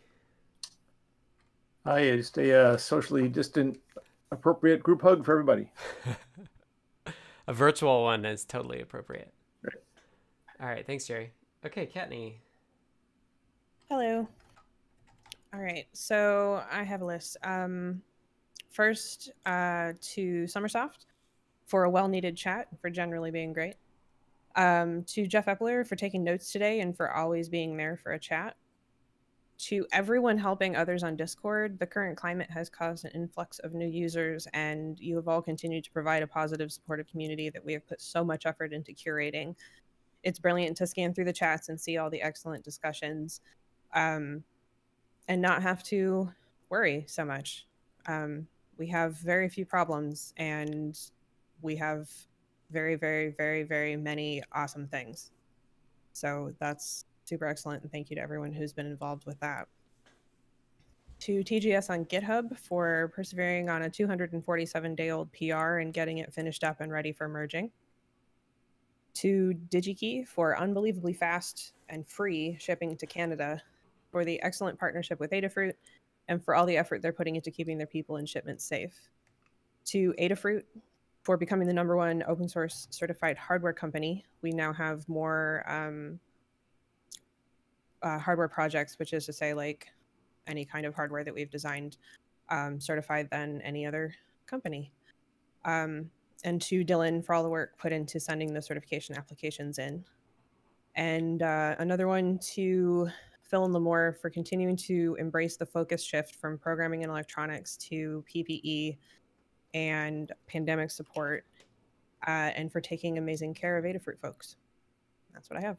[1.85, 3.79] Hi, just a uh, socially distant,
[4.31, 5.71] appropriate group hug for everybody.
[7.47, 9.31] A virtual one is totally appropriate.
[9.62, 9.84] Right.
[10.60, 11.31] All right, thanks, Jerry.
[11.65, 12.36] Okay, Kattni.
[13.89, 14.27] Hello.
[15.53, 17.38] All right, so I have a list.
[17.43, 18.01] Um,
[18.71, 21.05] first, uh, to Sommersoft
[21.67, 23.75] for a well-needed chat for generally being great.
[24.55, 28.19] Um, to Jeff Epler for taking notes today and for always being there for a
[28.19, 28.55] chat.
[29.57, 33.87] To everyone helping others on Discord, the current climate has caused an influx of new
[33.87, 37.87] users, and you have all continued to provide a positive, supportive community that we have
[37.87, 39.55] put so much effort into curating.
[40.23, 43.39] It's brilliant to scan through the chats and see all the excellent discussions
[43.93, 44.43] um,
[45.29, 46.29] and not have to
[46.69, 47.65] worry so much.
[48.07, 50.99] Um, we have very few problems, and
[51.61, 52.09] we have
[52.71, 55.31] very, very, very, very many awesome things.
[56.11, 59.67] So that's super excellent, and thank you to everyone who's been involved with that.
[61.19, 66.33] To TGS on GitHub for persevering on a 247 day old PR and getting it
[66.33, 67.71] finished up and ready for merging.
[69.15, 73.61] To DigiKey for unbelievably fast and free shipping to Canada
[74.11, 75.73] for the excellent partnership with Adafruit
[76.27, 78.93] and for all the effort they're putting into keeping their people and shipments safe.
[79.85, 80.63] To Adafruit
[81.25, 84.23] for becoming the number one open source certified hardware company.
[84.43, 86.19] We now have more um,
[88.03, 89.88] uh, hardware projects, which is to say, like
[90.47, 91.97] any kind of hardware that we've designed,
[92.49, 94.13] um, certified than any other
[94.47, 94.91] company.
[95.65, 96.10] Um,
[96.43, 100.03] and to Dylan for all the work put into sending the certification applications in.
[100.95, 103.10] And uh, another one to
[103.41, 108.23] Phil and Limor for continuing to embrace the focus shift from programming and electronics to
[108.34, 108.97] PPE
[109.73, 111.45] and pandemic support,
[112.27, 114.55] uh, and for taking amazing care of Adafruit folks.
[115.34, 115.77] That's what I have.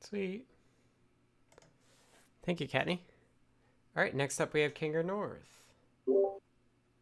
[0.00, 0.46] Sweet.
[2.48, 3.00] Thank you, Kattni.
[3.94, 5.66] All right, next up we have Kinger North.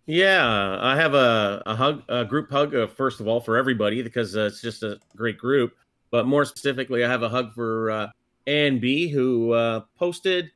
[0.04, 4.02] Yeah, I have a, a hug, a group hug, uh, first of all, for everybody
[4.02, 5.76] because uh, it's just a great group.
[6.11, 8.09] But more specifically, I have a hug for uh,
[8.48, 10.50] A and B who uh, posted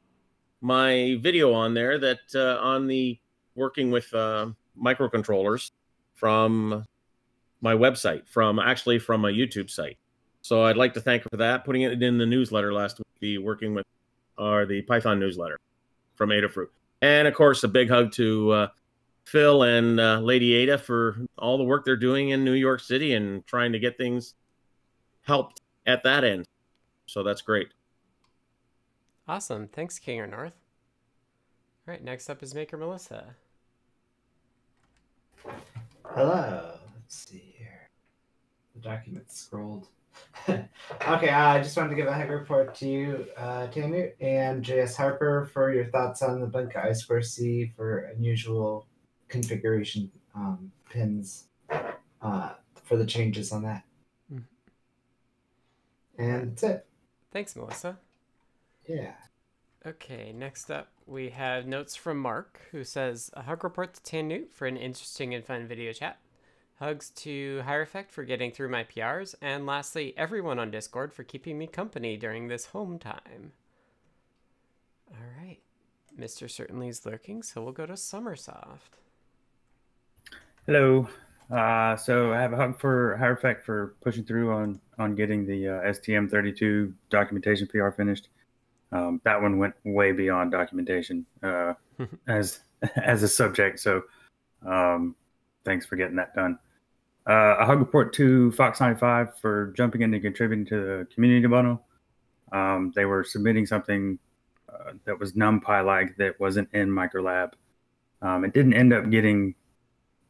[0.61, 3.16] my video on there that uh, on the
[3.55, 5.70] working with uh, microcontrollers
[6.16, 6.85] from
[7.61, 9.98] my website, from actually from a YouTube site.
[10.42, 13.07] So I'd like to thank her for that, putting it in the newsletter last week,
[13.20, 13.87] the working with
[14.40, 15.59] or the Python newsletter
[16.16, 16.68] from Adafruit.
[17.03, 18.68] And of course, a big hug to uh,
[19.24, 23.14] Phil and uh, Lady Ada for all the work they're doing in New York City
[23.14, 24.35] and trying to get things
[25.22, 26.46] helped at that end.
[27.07, 27.68] So that's great.
[29.29, 29.68] Awesome.
[29.68, 30.55] Thanks, Kinger North.
[31.87, 33.37] All right, next up is Maker Melissa.
[36.05, 36.79] Hello.
[36.94, 37.88] Let's see here.
[38.74, 39.88] The document scrolled.
[40.49, 44.96] okay, I just wanted to give a hug report to you, uh, tannewt, and JS
[44.96, 48.87] Harper for your thoughts on the Blinka I Square C for unusual
[49.29, 51.44] configuration um, pins
[52.23, 52.51] uh,
[52.83, 53.85] for the changes on that.
[54.33, 54.44] Mhm.
[56.18, 56.87] And that's it.
[57.33, 57.99] Thanks, Melissa.
[58.87, 59.12] Yeah.
[59.87, 64.53] Okay, next up we have notes from Mark, who says a hug report to tannewt
[64.53, 66.18] for an interesting and fun video chat.
[66.81, 71.59] Hugs to Hierophect for getting through my PRs, and lastly, everyone on Discord for keeping
[71.59, 73.53] me company during this home time.
[75.11, 75.59] All right,
[76.19, 76.51] Mr.
[76.51, 78.97] Certainly's lurking, so we'll go to Sommersoft.
[80.64, 81.07] Hello.
[81.51, 85.69] Uh, so I have a hug for Hierophect for pushing through on on getting the
[85.69, 88.29] uh, STM32 documentation PR finished.
[88.90, 91.75] Um, that one went way beyond documentation uh,
[92.27, 92.61] as
[92.97, 93.81] as a subject.
[93.81, 94.05] So
[94.64, 95.14] um,
[95.62, 96.59] thanks for getting that done.
[97.29, 101.47] Uh, a hug report to Fox 95 for jumping in and contributing to the community
[101.47, 101.83] bundle.
[102.53, 104.19] Um, they were submitting something
[104.69, 107.53] uh, that was NumPy like that wasn't in ulab.
[108.23, 109.55] Um, it didn't end up getting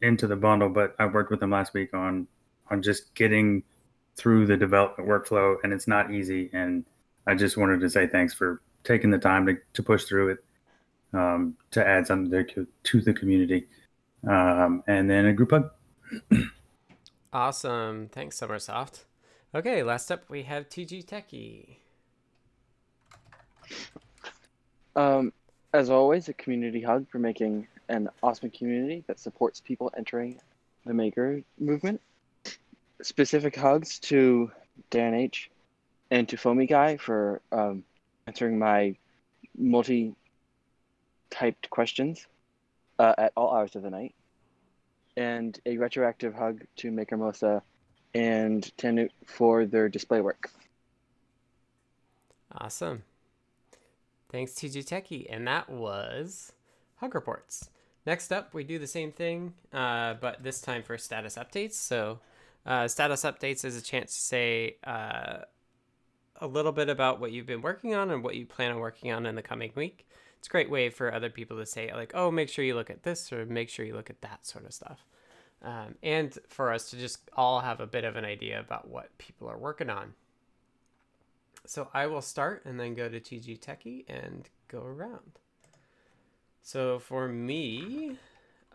[0.01, 2.27] into the bundle, but I worked with them last week on
[2.69, 3.63] on just getting
[4.15, 6.49] through the development workflow, and it's not easy.
[6.53, 6.85] And
[7.27, 10.43] I just wanted to say thanks for taking the time to, to push through it
[11.13, 13.67] um, to add something to, to the community.
[14.27, 15.71] Um, and then a group hug.
[17.33, 18.09] Awesome.
[18.11, 19.03] Thanks, Sommersoft.
[19.55, 21.77] Okay, last up we have TG Techie.
[24.95, 25.31] Um,
[25.73, 30.39] as always, a community hug for making an awesome community that supports people entering
[30.85, 32.01] the maker movement.
[33.01, 34.51] Specific hugs to
[34.89, 35.49] Dan H
[36.09, 37.83] and to Foamy Guy for um,
[38.27, 38.95] answering my
[39.57, 40.13] multi
[41.29, 42.27] typed questions
[42.99, 44.13] uh, at all hours of the night.
[45.17, 47.61] And a retroactive hug to Maker Melissa
[48.13, 50.49] and tannewt for their display work.
[52.57, 53.03] Awesome.
[54.29, 55.27] Thanks, TG Techie.
[55.29, 56.53] And that was
[56.95, 57.69] Hug Reports.
[58.05, 61.73] Next up, we do the same thing, uh, but this time for status updates.
[61.73, 62.19] So,
[62.65, 65.39] uh, status updates is a chance to say uh,
[66.37, 69.11] a little bit about what you've been working on and what you plan on working
[69.11, 70.07] on in the coming week.
[70.41, 72.89] It's a great way for other people to say, like, oh, make sure you look
[72.89, 75.05] at this or make sure you look at that sort of stuff.
[75.61, 79.15] Um, and for us to just all have a bit of an idea about what
[79.19, 80.15] people are working on.
[81.67, 85.37] So I will start and then go to TG Techie and go around.
[86.63, 88.17] So for me,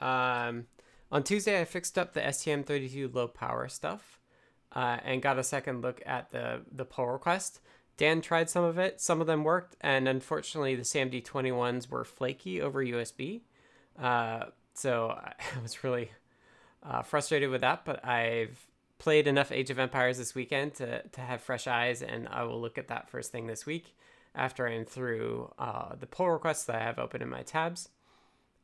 [0.00, 0.66] um,
[1.10, 4.20] on Tuesday I fixed up the STM32 low power stuff
[4.70, 7.58] uh, and got a second look at the the pull request.
[7.96, 12.60] Dan tried some of it, some of them worked, and unfortunately the SAMD21s were flaky
[12.60, 13.40] over USB.
[13.98, 15.10] Uh, so
[15.56, 16.10] I was really
[16.82, 18.66] uh, frustrated with that, but I've
[18.98, 22.60] played enough Age of Empires this weekend to, to have fresh eyes, and I will
[22.60, 23.94] look at that first thing this week
[24.34, 27.88] after I'm through uh, the pull requests that I have open in my tabs.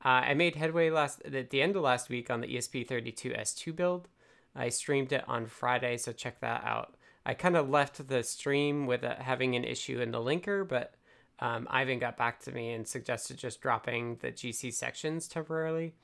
[0.04, 3.74] Uh, I made headway last at the end of last week on the ESP32 S2
[3.74, 4.08] build.
[4.54, 6.94] I streamed it on Friday, so check that out.
[7.24, 10.94] I kind of left the stream with uh, having an issue in the linker, but
[11.38, 15.94] um, Ivan got back to me and suggested just dropping the GC sections temporarily.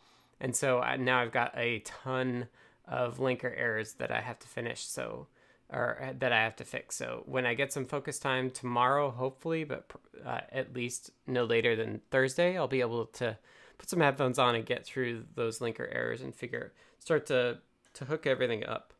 [0.40, 2.46] And so I, now I've got a ton
[2.86, 4.84] of linker errors that I have to finish.
[4.84, 5.26] So,
[5.70, 6.96] or uh, that I have to fix.
[6.96, 9.90] So when I get some focus time tomorrow, hopefully, but
[10.24, 13.36] uh, at least no later than Thursday, I'll be able to
[13.76, 17.58] put some headphones on and get through those linker errors and figure start to
[17.94, 18.92] to hook everything up.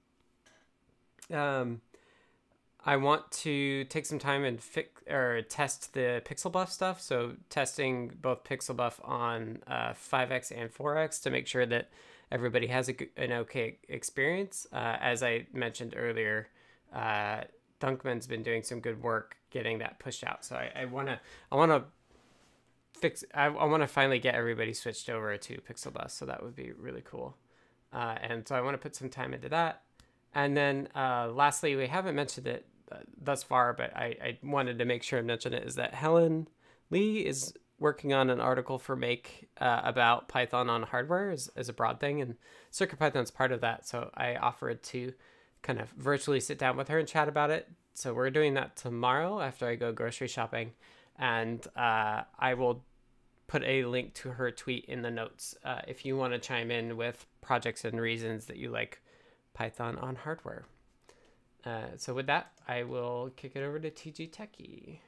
[1.33, 1.81] Um,
[2.89, 7.03] I want to take some time and fix or test the PixelBuf stuff.
[7.03, 11.91] So testing both PixelBuf on uh, 5x and 4x to make sure that
[12.33, 14.67] everybody has a, an okay experience.
[14.73, 16.49] Uh, as I mentioned earlier,
[16.95, 17.43] uh,
[17.79, 20.43] Dunkman's been doing some good work getting that pushed out.
[20.43, 21.21] So I, I wanna
[21.53, 21.85] I wanna
[22.99, 26.11] fix I, I want to finally get everybody switched over to PixelBuf.
[26.11, 27.37] So that would be really cool.
[27.93, 29.83] Uh, and so I want to put some time into that.
[30.35, 32.65] And then uh, lastly, we haven't mentioned it
[33.21, 36.49] thus far, but I, I wanted to make sure I mention it, is that Helen
[36.91, 41.69] Leigh is working on an article for Make uh, about Python on hardware as, as
[41.69, 42.37] a broad thing, and
[42.73, 43.87] CircuitPython's part of that.
[43.87, 45.13] So I offered to
[45.63, 47.69] kind of virtually sit down with her and chat about it.
[47.95, 50.73] So we're doing that tomorrow after I go grocery shopping,
[51.17, 52.85] and uh, I will
[53.47, 56.71] put a link to her tweet in the notes uh, if you want to chime
[56.71, 59.01] in with projects and reasons that you like
[59.55, 60.67] Python on hardware.
[61.65, 64.99] Uh, so with that, I will kick it over to TG Techie.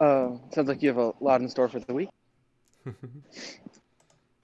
[0.00, 2.08] Uh, sounds like you have a lot in store for the week.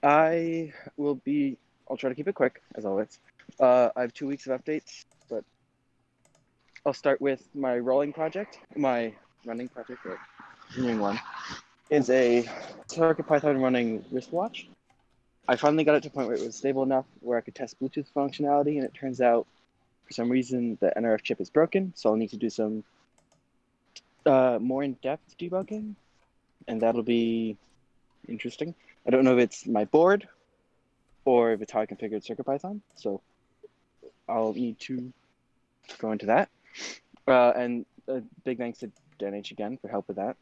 [0.03, 1.57] I will be,
[1.89, 3.19] I'll try to keep it quick, as always.
[3.59, 5.43] Uh, I have two weeks of updates, but
[6.85, 8.59] I'll start with my rolling project.
[8.75, 9.13] My
[9.45, 10.19] running project, or
[10.67, 11.19] continuing one,
[11.89, 12.47] is a
[12.89, 14.67] CircuitPython running wristwatch.
[15.47, 17.55] I finally got it to a point where it was stable enough where I could
[17.55, 19.47] test Bluetooth functionality, and it turns out
[20.05, 22.83] for some reason the NRF chip is broken, so I'll need to do some
[24.25, 25.95] uh, more in-depth debugging,
[26.67, 27.55] and that'll be
[28.27, 28.75] interesting.
[29.05, 30.27] I don't know if it's my board
[31.23, 33.21] or if it's how I configured CircuitPython, so
[34.27, 35.13] I'll need to
[35.99, 36.49] go into that.
[37.25, 40.35] Uh, and a big thanks to Dan H again for help with that.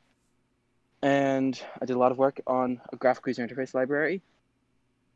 [1.02, 4.22] And I did a lot of work on a graphical user interface library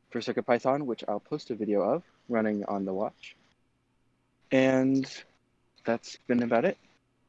[0.10, 3.36] for CircuitPython, which I'll post a video of running on the watch.
[4.51, 5.10] And
[5.86, 6.78] that's been about it.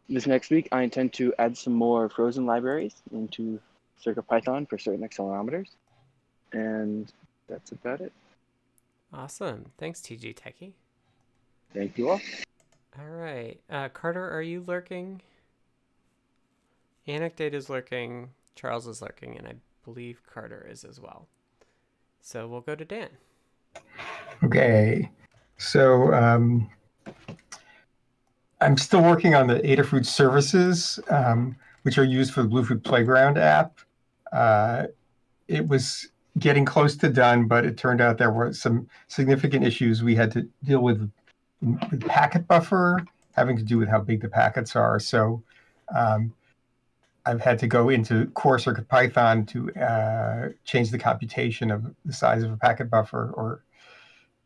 [0.09, 3.61] This next week, I intend to add some more frozen libraries into
[4.05, 5.69] CircuitPython for certain accelerometers.
[6.53, 7.13] And
[7.49, 8.13] that's about it.
[9.13, 9.67] Awesome.
[9.79, 10.73] Thanks, TG Techie.
[11.75, 12.21] Thank you all.
[12.99, 13.61] All right.
[13.69, 15.23] Uh, Carter, are you lurking?
[17.07, 18.31] Anecdata is lurking.
[18.55, 19.55] Charles is lurking, and I
[19.85, 21.29] believe Carter is as well.
[22.21, 23.09] So we'll go to Dan.
[24.43, 25.11] Okay.
[25.59, 26.71] So um,
[28.61, 33.39] I'm still working on the Adafruit services, um, which are used for the Bluefruit Playground
[33.39, 33.79] app.
[34.33, 34.87] Uh,
[35.49, 36.09] it was
[36.39, 40.31] getting close to done, but it turned out there were some significant issues we had
[40.33, 41.11] to deal with
[41.63, 44.99] with packet buffer, having to do with how big the packets are.
[44.99, 45.43] So
[45.95, 46.33] um,
[47.27, 52.13] I've had to go into core circuit Python to uh, change the computation of the
[52.13, 53.65] size of a packet buffer or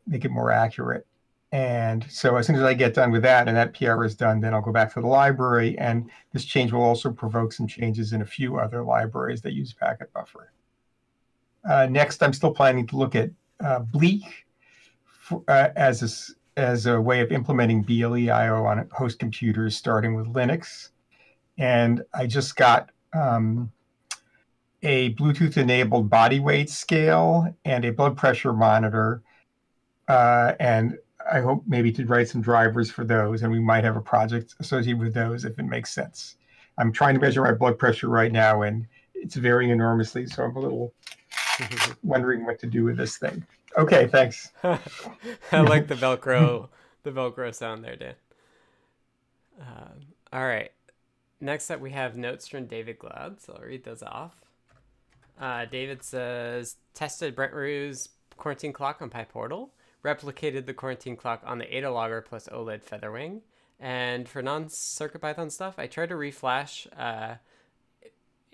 [0.07, 1.05] make it more accurate.
[1.51, 4.41] And so as soon as I get done with that and that PR is done,
[4.41, 5.77] then I'll go back to the library.
[5.77, 9.71] And this change will also provoke some changes in a few other libraries that use
[9.71, 10.51] packet buffer.
[11.63, 13.29] Uh, next, I'm still planning to look at
[13.63, 14.45] uh, Bleak
[15.05, 20.27] for, uh, as, a, as a way of implementing BLE.io on host computers, starting with
[20.27, 20.89] Linux.
[21.57, 23.71] And I just got um,
[24.83, 29.21] a Bluetooth enabled body weight scale and a blood pressure monitor.
[30.07, 30.97] Uh, and
[31.31, 34.53] I hope maybe to write some drivers for those, and we might have a project
[34.59, 36.35] associated with those if it makes sense.
[36.77, 40.55] I'm trying to measure my blood pressure right now, and it's varying enormously, so I'm
[40.55, 40.93] a little
[42.03, 43.43] wondering what to do with this thing.
[43.77, 44.51] Okay, thanks.
[44.63, 46.69] I like the Velcro,
[47.03, 48.13] the Velcro sound there, Dan.
[49.59, 49.89] Uh,
[50.31, 50.71] all right.
[51.45, 54.33] Next up, we have notes from David Glaude, so I'll read those off.
[55.39, 59.69] Uh, David says, tested Brent Rue's quarantine clock on PyPortal,
[60.03, 63.41] replicated the quarantine clock on the Adalogger plus OLED Featherwing,
[63.79, 67.35] and for non-CircuitPython stuff, I tried to reflash uh,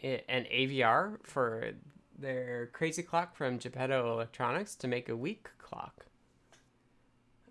[0.03, 1.71] an AVR for
[2.19, 6.07] their crazy clock from Geppetto Electronics to make a week clock.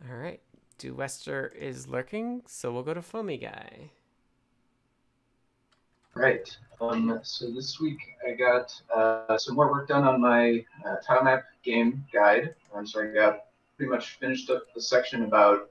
[0.06, 0.42] All right,
[0.84, 3.92] Wester is lurking, so we'll go to Foamy Guy.
[6.14, 6.56] Right.
[6.80, 11.22] Um, so this week I got uh, some more work done on my uh, tile
[11.22, 12.54] map game guide.
[12.74, 13.44] Um, so I got
[13.76, 15.70] pretty much finished up the section about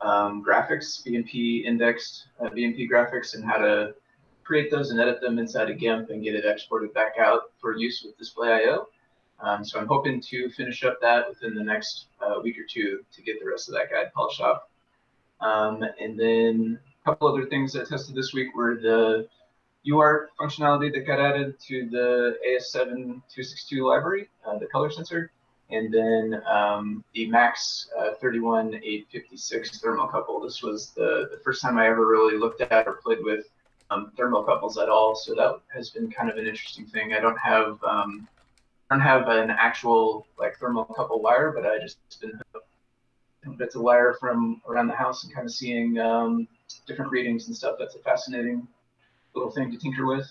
[0.00, 3.94] um, graphics, BMP indexed uh, BMP graphics, and how to
[4.44, 7.76] create those and edit them inside of GIMP and get it exported back out for
[7.76, 8.86] use with Display.io.
[9.40, 13.04] Um, so I'm hoping to finish up that within the next uh, week or two
[13.12, 14.62] to get the rest of that guide polished off.
[15.40, 19.26] Um, and then a couple other things I tested this week were the
[19.86, 25.30] UART functionality that got added to the AS7262 library, uh, the color sensor,
[25.70, 30.42] and then um, the MAX uh, 31856 thermocouple.
[30.42, 33.46] This was the, the first time I ever really looked at or played with
[33.90, 37.12] um, thermocouples at all, so that has been kind of an interesting thing.
[37.12, 38.26] I don't have um,
[38.90, 42.40] I don't have an actual like thermocouple wire, but I just been
[43.58, 46.48] bits of wire from around the house and kind of seeing um,
[46.86, 47.76] different readings and stuff.
[47.78, 48.66] That's a fascinating
[49.34, 50.30] little thing to tinker with.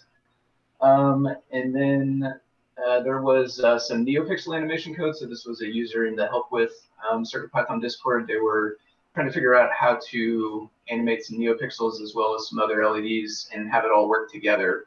[0.81, 2.39] Um, and then
[2.85, 5.15] uh, there was uh, some NeoPixel animation code.
[5.15, 6.73] So this was a user in the help with
[7.09, 8.27] um, CircuitPython Discord.
[8.27, 8.77] They were
[9.13, 13.49] trying to figure out how to animate some NeoPixels as well as some other LEDs
[13.53, 14.85] and have it all work together.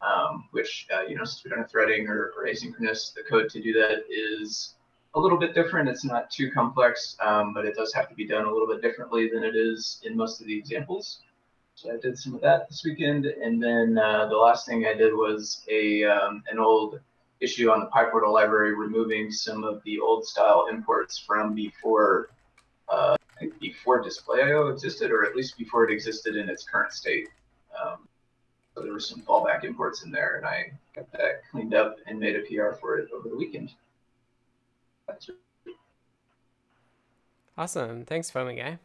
[0.00, 3.50] Um, which, uh, you know, since we don't have threading or, or, asynchronous, the code
[3.50, 4.76] to do that is
[5.16, 5.88] a little bit different.
[5.88, 8.80] It's not too complex, um, but it does have to be done a little bit
[8.80, 11.22] differently than it is in most of the examples.
[11.80, 14.94] So I did some of that this weekend, and then uh, the last thing I
[14.94, 16.98] did was a um, an old
[17.38, 22.30] issue on the PyPortal library, removing some of the old style imports from before
[22.88, 23.16] uh,
[23.60, 27.28] before Display.io existed, or at least before it existed in its current state.
[27.80, 28.08] Um,
[28.74, 32.18] so there were some fallback imports in there, and I got that cleaned up and
[32.18, 33.70] made a PR for it over the weekend.
[37.56, 38.04] Awesome.
[38.04, 38.80] Thanks, Foamy Guy.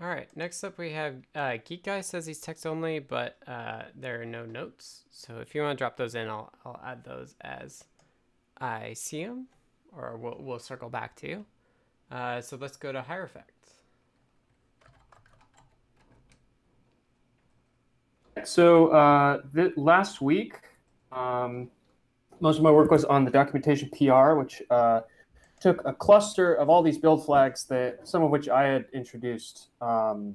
[0.00, 0.28] All right.
[0.34, 4.24] Next up, we have uh, Geek Guy says he's text only, but uh, there are
[4.24, 5.02] no notes.
[5.10, 7.84] So if you want to drop those in, I'll I'll add those as
[8.58, 9.48] I see them,
[9.94, 11.46] or we'll we'll circle back to you.
[12.10, 13.74] Uh, so let's go to Hierophect.
[18.44, 19.42] So uh,
[19.76, 20.54] last week,
[21.12, 21.68] um,
[22.40, 25.02] most of my work was on the documentation PR, which uh,
[25.60, 29.68] took a cluster of all these build flags that some of which I had introduced
[29.80, 30.34] um,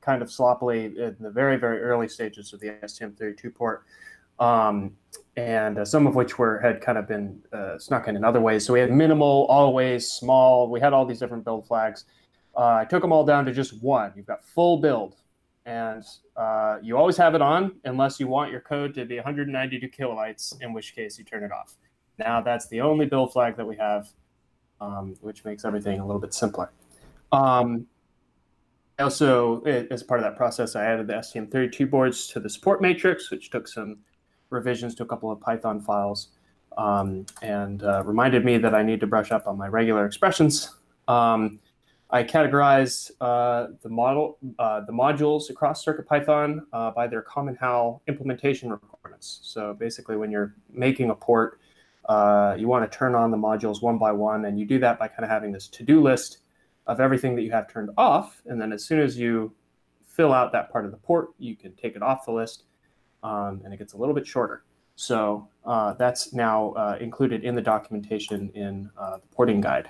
[0.00, 3.84] kind of sloppily in the very very early stages of the STM32 port,
[4.38, 4.92] um,
[5.36, 8.40] and uh, some of which were had kind of been uh, snuck in in other
[8.40, 8.64] ways.
[8.66, 10.68] So we had minimal, always, small.
[10.68, 12.04] We had all these different build flags.
[12.56, 14.12] Uh, I took them all down to just one.
[14.14, 15.16] You've got full build,
[15.64, 16.04] and
[16.36, 20.60] uh, you always have it on unless you want your code to be 192 kilobytes,
[20.60, 21.76] in which case you turn it off.
[22.18, 24.08] Now that's the only build flag that we have,
[24.80, 26.70] um, which makes everything a little bit simpler.
[27.32, 27.86] Um,
[28.98, 33.30] also, as part of that process, I added the STM32 boards to the support matrix,
[33.30, 33.98] which took some
[34.50, 36.28] revisions to a couple of Python files
[36.78, 40.76] um, and uh, reminded me that I need to brush up on my regular expressions.
[41.08, 41.58] Um,
[42.10, 48.02] I categorized uh, the model, uh, the modules across CircuitPython uh, by their Common HAL
[48.06, 49.40] implementation requirements.
[49.42, 51.58] So basically, when you're making a port,
[52.06, 54.98] uh, you want to turn on the modules one by one, and you do that
[54.98, 56.38] by kind of having this to-do list
[56.86, 58.42] of everything that you have turned off.
[58.46, 59.52] And then as soon as you
[60.06, 62.64] fill out that part of the port, you can take it off the list,
[63.22, 64.64] um, and it gets a little bit shorter.
[64.96, 69.88] So uh, that's now uh, included in the documentation in uh, the porting guide.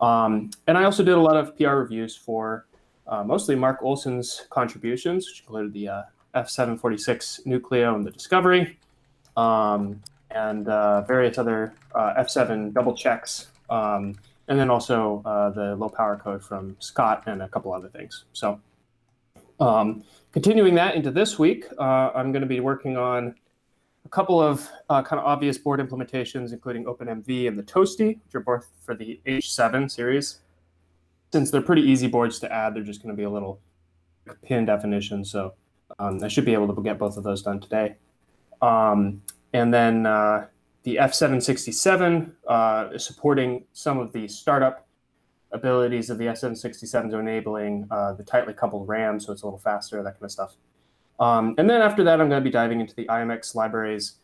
[0.00, 2.66] Um, and I also did a lot of PR reviews for
[3.06, 6.02] uh, mostly Mark Olson's contributions, which included the uh,
[6.34, 8.78] F746 Nucleo and the Discovery,
[9.36, 14.16] um, and uh, various other F7 double checks um,
[14.48, 18.24] and then also uh, the low power code from Scott and a couple other things.
[18.32, 18.60] So
[19.60, 20.02] um,
[20.32, 23.36] continuing that into this week, uh, I'm going to be working on
[24.04, 28.34] a couple of uh, kind of obvious board implementations, including OpenMV and the Toasty, which
[28.34, 30.40] are both for the H7 series.
[31.32, 33.60] Since they're pretty easy boards to add, they're just going to be a little
[34.42, 35.24] pin definition.
[35.24, 35.54] So
[36.00, 37.94] um, I should be able to get both of those done today.
[38.60, 39.22] Um,
[39.52, 40.46] and then uh,
[40.82, 44.86] the F767 uh, is supporting some of the startup
[45.52, 49.58] abilities of the F767, so enabling uh, the tightly coupled RAM, so it's a little
[49.58, 50.56] faster, that kind of stuff.
[51.18, 54.14] Um, and then after that, I'm going to be diving into the IMX libraries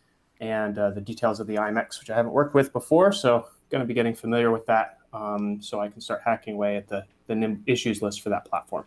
[0.40, 3.80] and uh, the details of the IMX, which I haven't worked with before, so going
[3.80, 7.04] to be getting familiar with that um, so I can start hacking away at the,
[7.26, 8.84] the NIM issues list for that platform.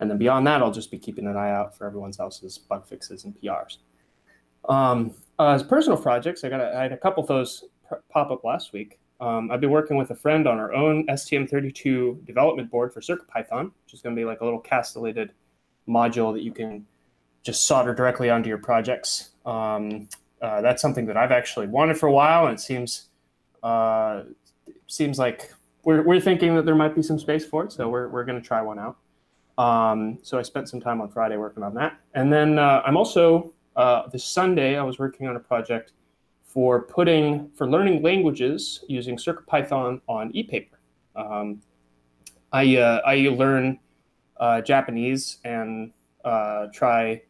[0.00, 2.86] And then beyond that, I'll just be keeping an eye out for everyone else's bug
[2.86, 3.78] fixes and PRs.
[4.68, 7.64] Um, uh, as personal projects, I got a, I had a couple of those
[8.10, 8.98] pop up last week.
[9.20, 13.70] Um, I've been working with a friend on our own STM32 development board for CircuitPython,
[13.84, 15.32] which is going to be like a little castellated
[15.88, 16.84] module that you can
[17.42, 19.30] just solder directly onto your projects.
[19.46, 20.08] Um,
[20.40, 23.08] uh, that's something that I've actually wanted for a while, and it seems
[23.62, 24.24] uh,
[24.88, 25.52] seems like
[25.84, 28.40] we're, we're thinking that there might be some space for it, so we're, we're going
[28.40, 28.96] to try one out.
[29.56, 32.96] Um, so I spent some time on Friday working on that, and then uh, I'm
[32.96, 35.92] also uh, this Sunday, I was working on a project
[36.44, 40.68] for putting for learning languages using CircuitPython on ePaper.
[41.16, 41.62] Um,
[42.52, 43.78] I uh, I learn
[44.38, 45.92] uh, Japanese and
[46.24, 47.22] uh, try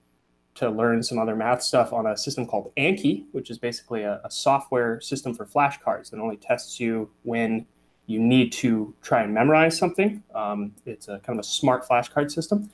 [0.55, 4.21] to learn some other math stuff on a system called Anki, which is basically a,
[4.25, 7.65] a software system for flashcards that only tests you when
[8.07, 10.23] you need to try and memorize something.
[10.35, 12.71] Um, it's a kind of a smart flashcard system.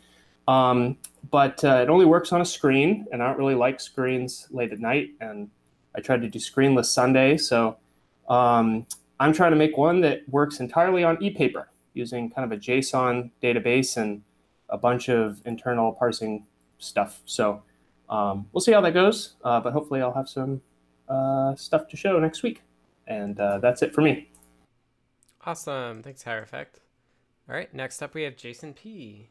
[0.49, 0.97] Um,
[1.31, 4.73] but uh, it only works on a screen, and I don't really like screens late
[4.73, 5.11] at night.
[5.21, 5.51] And
[5.95, 7.77] I tried to do screenless Sunday, so
[8.29, 8.87] um,
[9.21, 13.31] I'm trying to make one that works entirely on ePaper using kind of a JSON
[13.43, 14.23] database and
[14.71, 16.47] a bunch of internal parsing
[16.79, 17.21] stuff.
[17.27, 17.63] So
[18.09, 20.63] um, we'll see how that goes, uh, but hopefully I'll have some
[21.09, 22.63] uh, stuff to show next week.
[23.07, 24.31] And uh, that's it for me.
[25.45, 26.03] Awesome.
[26.03, 26.81] Thanks, Hierophect.
[27.49, 29.29] All right, next up we have Jason P.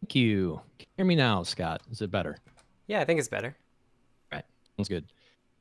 [0.00, 0.60] Thank you.
[0.78, 1.82] Can you Hear me now, Scott.
[1.90, 2.38] Is it better?
[2.86, 3.56] Yeah, I think it's better.
[4.32, 4.44] Right.
[4.76, 5.04] Sounds good.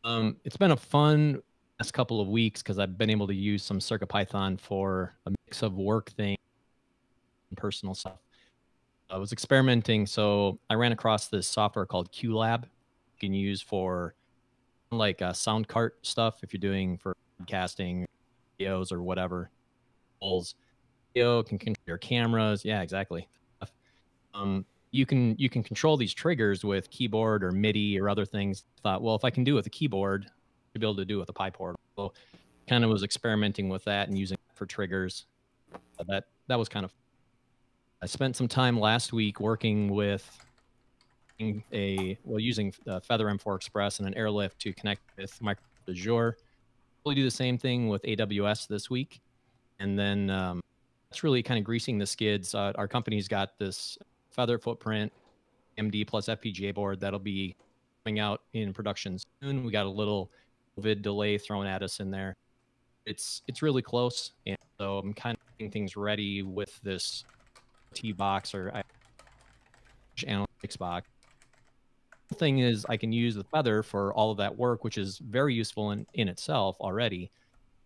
[0.03, 1.41] Um, it's been a fun
[1.79, 5.63] last couple of weeks because I've been able to use some CircuitPython for a mix
[5.63, 6.37] of work things
[7.49, 8.19] and personal stuff.
[9.09, 12.63] I was experimenting, so I ran across this software called QLab.
[12.63, 14.15] You can use for
[14.91, 17.15] like uh, sound cart stuff if you're doing for
[17.47, 18.05] casting
[18.59, 19.49] videos or whatever.
[21.13, 22.63] Video can control your cameras.
[22.63, 23.27] Yeah, exactly
[24.37, 28.63] um, you can you can control these triggers with keyboard or MIDI or other things.
[28.83, 30.27] Thought, well, if I can do it with a keyboard,
[30.73, 31.75] to be able to do it with a PyPortal.
[31.95, 32.13] So
[32.67, 35.25] kind of was experimenting with that and using for triggers.
[35.73, 36.93] Uh, that that was kind of.
[38.01, 40.39] I spent some time last week working with
[41.73, 46.37] a well using uh, Feather M4 Express and an airlift to connect with Microsoft Azure.
[47.03, 49.21] We'll do the same thing with AWS this week,
[49.79, 50.61] and then um,
[51.09, 52.53] that's really kind of greasing the skids.
[52.53, 53.97] Uh, our company's got this
[54.37, 55.11] Feather footprint
[55.79, 57.55] MD plus FPGA board that'll be
[58.05, 59.63] coming out in production soon.
[59.63, 60.29] We got a little
[60.77, 62.35] COVID delay thrown at us in there.
[63.05, 67.25] It's it's really close, and so I'm kind of getting things ready with this
[67.93, 68.71] T box or
[70.19, 71.09] analytics box.
[72.29, 75.17] The thing is, I can use the Feather for all of that work, which is
[75.17, 77.31] very useful in, in itself already,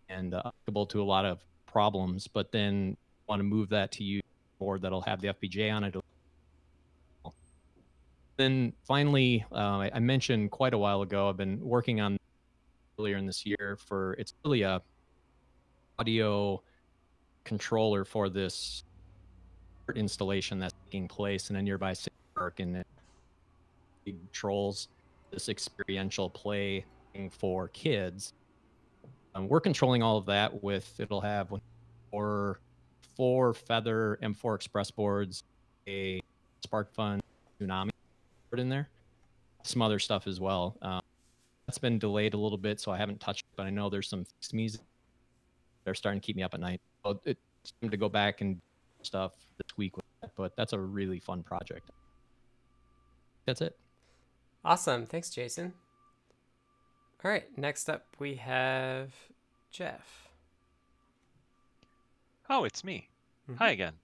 [0.08, 2.26] and uh, applicable to a lot of problems.
[2.26, 2.96] But then
[3.28, 4.22] want to move that to use
[4.58, 5.96] board that'll have the FPGA on it
[8.42, 12.18] then finally, uh, I mentioned quite a while ago, I've been working on
[12.98, 14.82] earlier in this year for it's really a
[15.98, 16.60] audio
[17.44, 18.82] controller for this
[19.94, 22.86] installation that's taking place in a nearby city park and it
[24.04, 24.88] controls
[25.30, 26.84] this experiential play
[27.30, 28.32] for kids.
[29.34, 31.52] Um, we're controlling all of that with it'll have
[32.10, 32.58] four
[33.16, 35.44] four feather M4 Express boards,
[35.86, 36.20] a
[36.66, 37.20] SparkFun
[37.60, 37.91] Tsunami
[38.58, 38.88] in there.
[39.62, 40.76] Some other stuff as well.
[40.82, 41.02] Um,
[41.66, 44.08] that's been delayed a little bit, so I haven't touched it, but I know there's
[44.08, 44.80] some music.
[45.84, 46.80] They're starting to keep me up at night.
[47.04, 47.40] So it's
[47.80, 48.60] time to go back and
[49.02, 51.90] stuff this week, that, but that's a really fun project.
[53.46, 53.76] That's it.
[54.64, 55.06] Awesome.
[55.06, 55.74] Thanks, Jason.
[57.24, 57.46] All right.
[57.56, 59.12] Next up, we have
[59.70, 60.28] Jeff.
[62.50, 63.08] Oh, it's me.
[63.48, 63.58] Mm-hmm.
[63.58, 63.94] Hi again.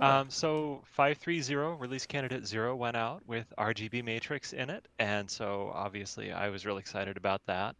[0.00, 5.70] Um, so 530 release candidate 0 went out with RGB matrix in it, and so
[5.72, 7.76] obviously I was really excited about that.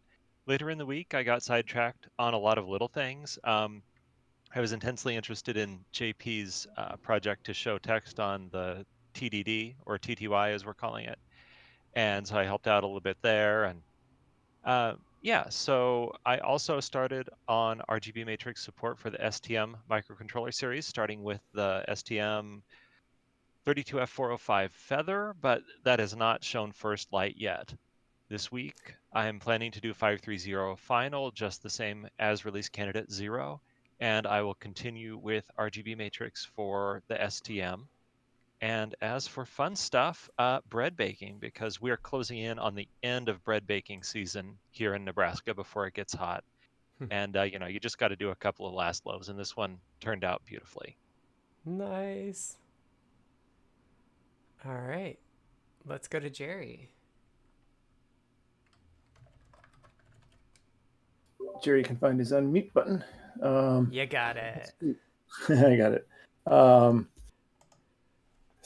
[0.47, 3.37] Later in the week, I got sidetracked on a lot of little things.
[3.43, 3.81] Um,
[4.53, 9.97] I was intensely interested in JP's uh, project to show text on the TDD or
[9.97, 11.19] TTY as we're calling it,
[11.95, 13.65] and so I helped out a little bit there.
[13.65, 13.81] And
[14.63, 14.93] uh,
[15.25, 21.23] yeah, so I also started on RGB matrix support for the STM microcontroller series, starting
[21.23, 22.61] with the STM
[23.65, 27.73] 32F405 Feather, but that has not shown first light yet.
[28.29, 33.11] This week, I am planning to do 530 final, just the same as release candidate
[33.11, 33.59] 0,
[33.99, 37.87] and I will continue with RGB matrix for the STM.
[38.61, 43.29] And as for fun stuff, uh, bread baking, because we're closing in on the end
[43.29, 46.43] of bread baking season here in Nebraska before it gets hot.
[46.99, 47.05] Hmm.
[47.11, 49.37] and, uh, you know, you just got to do a couple of last loaves, and
[49.37, 50.95] this one turned out beautifully.
[51.65, 52.55] Nice.
[54.65, 55.19] All right.
[55.85, 56.89] Let's go to Jerry.
[61.61, 63.03] Jerry can find his unmute button.
[63.41, 64.71] Um, you got it.
[65.49, 66.07] I got it.
[66.47, 67.07] Um,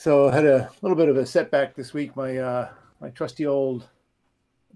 [0.00, 2.16] so I had a little bit of a setback this week.
[2.16, 2.68] My uh,
[3.02, 3.86] my trusty old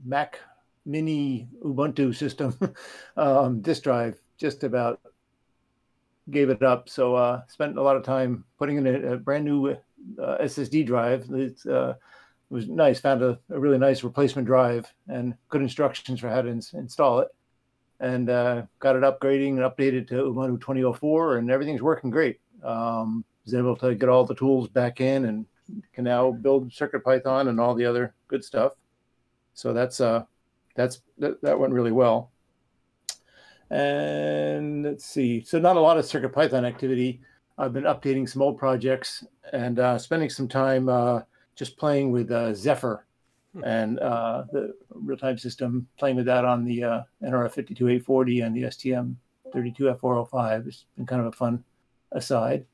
[0.05, 0.39] Mac
[0.85, 2.55] Mini Ubuntu system
[3.17, 5.01] um, disk drive just about
[6.31, 6.91] gave it up.
[6.91, 9.79] So uh, spent a lot of time putting in a, a brand new uh,
[10.43, 11.27] SSD drive.
[11.31, 11.95] It uh,
[12.51, 13.01] was nice.
[13.01, 17.21] Found a, a, really nice replacement drive and good instructions for how to ins- install
[17.21, 17.29] it.
[17.99, 22.41] And uh, got it upgrading and updated to Ubuntu 2004, and everything's working great.
[22.63, 25.47] Um, was able to get all the tools back in and
[25.93, 28.73] can now build CircuitPython and all the other good stuff.
[29.55, 30.25] So that's uh
[30.75, 32.33] that's that, that went really well.
[33.71, 35.43] And let's see.
[35.43, 37.21] So not a lot of CircuitPython activity.
[37.57, 41.21] I've been updating some old projects and uh, spending some time uh,
[41.55, 43.07] just playing with uh, Zephyr
[43.53, 43.65] hmm.
[43.65, 48.63] and uh, the real-time system, playing with that on the uh, NRF52840 and the
[49.55, 50.67] STM32F405.
[50.67, 51.63] It's been kind of a fun
[52.11, 52.67] aside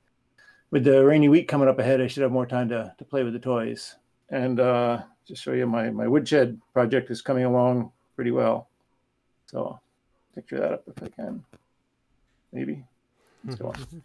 [0.70, 3.22] with the rainy week coming up ahead, I should have more time to, to play
[3.24, 3.96] with the toys.
[4.30, 8.68] And uh, just show you my, my woodshed project is coming along pretty well.
[9.46, 9.80] So
[10.34, 11.44] picture that up if I can.
[12.52, 12.84] Maybe.
[13.44, 14.04] Let's go on.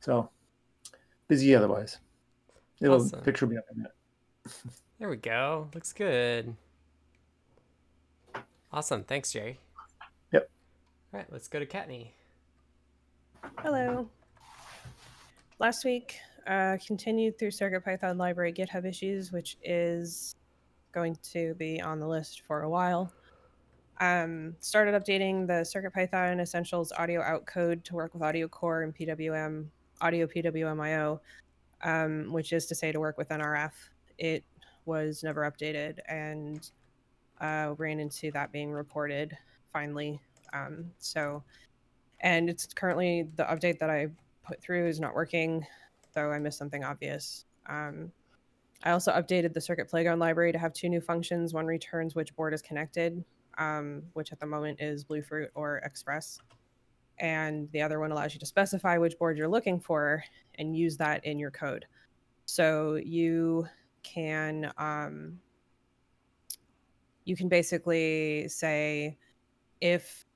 [0.00, 0.30] so
[1.28, 1.98] busy otherwise.
[2.80, 3.20] It'll awesome.
[3.20, 3.92] picture me up in a minute.
[4.98, 5.68] there we go.
[5.74, 6.54] Looks good.
[8.72, 9.04] Awesome.
[9.04, 9.60] Thanks, Jerry.
[10.32, 10.50] Yep.
[11.12, 12.08] All right, let's go to Kattni.
[13.58, 14.08] Hello.
[15.60, 20.34] Last week, uh, continued through CircuitPython library GitHub issues, which is
[20.90, 23.12] going to be on the list for a while.
[24.00, 28.92] Um, started updating the CircuitPython Essentials audio out code to work with Audio Core and
[28.92, 29.66] PWM,
[30.00, 31.20] Audio PWMIO,
[31.82, 33.72] um, which is to say to work with NRF.
[34.18, 34.42] It
[34.86, 36.68] was never updated and
[37.40, 39.36] uh, ran into that being reported
[39.72, 40.20] finally.
[40.52, 41.44] Um, so
[42.20, 44.08] and it's currently the update that I
[44.44, 45.66] put through is not working,
[46.14, 47.44] though I missed something obvious.
[47.68, 48.12] Um,
[48.84, 51.54] I also updated the Circuit Playground library to have two new functions.
[51.54, 53.24] One returns which board is connected,
[53.58, 56.38] um, which at the moment is Bluefruit or Express.
[57.18, 60.22] And the other one allows you to specify which board you're looking for
[60.56, 61.86] and use that in your code.
[62.46, 63.66] So you
[64.02, 65.38] can um,
[67.24, 69.16] you can basically say
[69.80, 70.26] if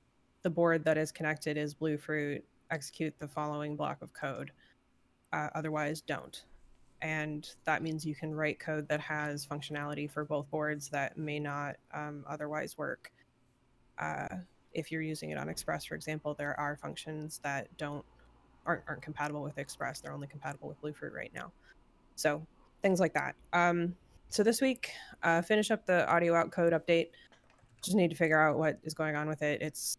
[0.41, 4.51] the board that is connected is Bluefruit, execute the following block of code.
[5.31, 6.43] Uh, otherwise, don't
[7.01, 11.39] and that means you can write code that has functionality for both boards that may
[11.39, 13.11] not um, otherwise work.
[13.97, 14.27] Uh,
[14.73, 18.05] if you're using it on Express, for example, there are functions that don't
[18.65, 20.01] aren't, aren't compatible with Express.
[20.01, 21.51] They're only compatible with Bluefruit right now.
[22.15, 22.45] So
[22.81, 23.35] things like that.
[23.53, 23.95] Um,
[24.29, 24.91] so this week,
[25.23, 27.07] uh, finish up the audio out code update.
[27.81, 29.61] Just need to figure out what is going on with it.
[29.61, 29.97] It's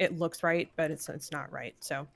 [0.00, 1.74] it looks right, but it's it's not right.
[1.78, 2.08] So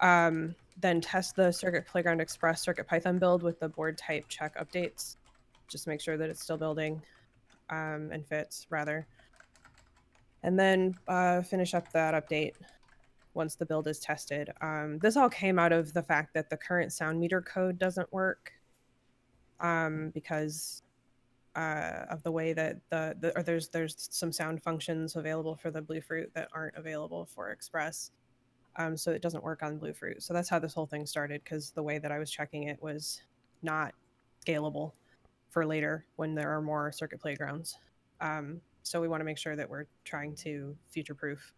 [0.00, 4.56] um, then test the Circuit Playground Express Circuit Python build with the board type check
[4.58, 5.16] updates.
[5.68, 7.00] Just make sure that it's still building
[7.70, 9.06] um, and fits, rather.
[10.42, 12.54] And then uh, finish up that update
[13.34, 14.50] once the build is tested.
[14.62, 18.10] Um, this all came out of the fact that the current sound meter code doesn't
[18.12, 18.52] work
[19.60, 20.82] um, because
[21.54, 25.70] uh, of the way that the, the or there's there's some sound functions available for
[25.70, 28.10] the Bluefruit that aren't available for Express
[28.76, 30.22] um, so it doesn't work on Bluefruit.
[30.22, 32.82] So that's how this whole thing started because the way that I was checking it
[32.82, 33.22] was
[33.62, 33.94] not
[34.44, 34.92] scalable
[35.50, 37.76] for later when there are more circuit playgrounds.
[38.20, 41.52] Um, so we want to make sure that we're trying to future proof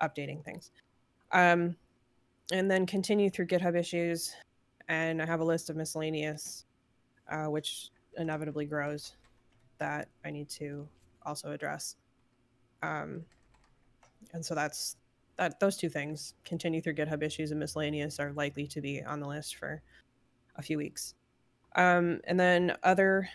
[0.00, 0.70] updating things.
[1.32, 1.76] Um,
[2.52, 4.34] and then continue through GitHub issues.
[4.88, 6.66] And I have a list of miscellaneous,
[7.30, 9.16] uh, which inevitably grows,
[9.78, 10.88] that I need to
[11.24, 11.96] also address.
[12.82, 13.24] Um,
[14.32, 14.96] and so that's
[15.36, 19.20] that those two things continue through GitHub issues and miscellaneous are likely to be on
[19.20, 19.82] the list for
[20.56, 21.14] a few weeks.
[21.74, 23.28] Um, and then other,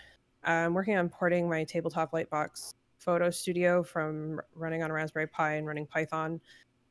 [0.43, 5.55] I'm working on porting my tabletop lightbox photo studio from running on a Raspberry Pi
[5.55, 6.39] and running Python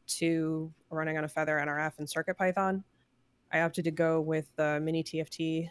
[0.06, 2.84] to running on a Feather NRF and Circuit Python.
[3.52, 5.70] I opted to go with the Mini TFT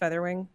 [0.00, 0.46] Featherwing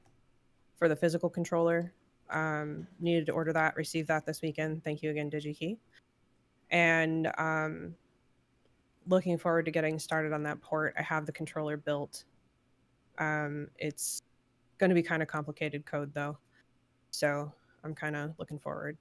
[0.76, 1.93] for the physical controller.
[2.30, 4.84] Um, needed to order that, receive that this weekend.
[4.84, 5.78] Thank you again, DigiKey.
[6.71, 7.95] And um,
[9.07, 10.95] looking forward to getting started on that port.
[10.97, 12.24] I have the controller built.
[13.19, 14.24] Um, it's
[14.80, 16.38] going to be kind of complicated code though.
[17.11, 17.51] So
[17.84, 18.97] I'm kind of looking forward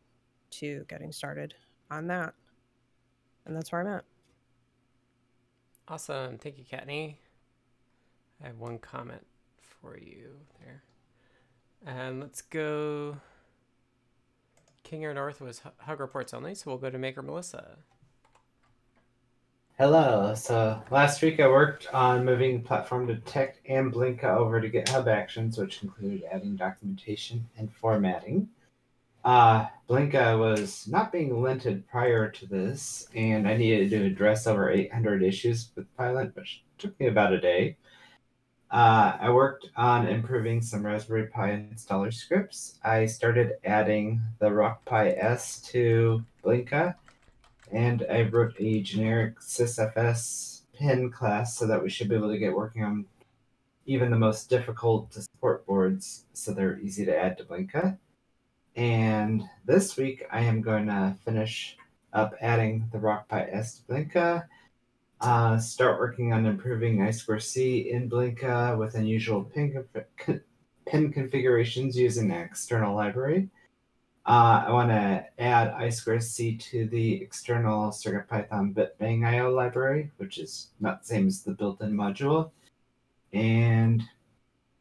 [0.50, 1.54] to getting started
[1.90, 2.34] on that.
[3.46, 4.04] And that's where I'm at.
[5.88, 6.38] Awesome.
[6.38, 7.16] Thank you, Kattni.
[8.42, 9.24] I have one comment
[9.60, 10.82] for you there.
[11.86, 13.16] And let's go.
[14.84, 17.78] King or North was hug reports only, so we'll go to Maker Melissa.
[19.78, 20.34] Hello.
[20.34, 25.58] So last week I worked on moving platform detect and Blinka over to GitHub Actions,
[25.58, 28.48] which included adding documentation and formatting.
[29.24, 34.70] Uh, Blinka was not being linted prior to this, and I needed to address over
[34.70, 37.76] 800 issues with Pylint, which took me about a day.
[38.72, 42.78] Uh, I worked on improving some Raspberry Pi installer scripts.
[42.82, 46.94] I started adding the RockPi S to Blinka
[47.70, 52.38] and I wrote a generic sysfs pin class so that we should be able to
[52.38, 53.04] get working on
[53.84, 57.98] even the most difficult to support boards so they're easy to add to Blinka.
[58.74, 61.76] And this week I am going to finish
[62.14, 64.46] up adding the RockPi S to Blinka,
[65.22, 69.84] uh, start working on improving I2C in Blinka with unusual pin,
[70.86, 73.48] pin configurations using an external library
[74.24, 80.68] uh, I want to add I2C to the external CircuitPython BitBang IO library, which is
[80.78, 82.52] not the same as the built-in module.
[83.32, 84.02] And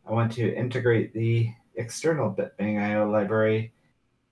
[0.07, 3.73] I want to integrate the external BitBang IO library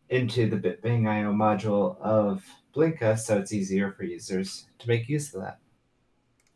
[0.09, 2.45] into the BitBang IO module of
[2.75, 5.57] Blinka so it's easier for users to make use of that.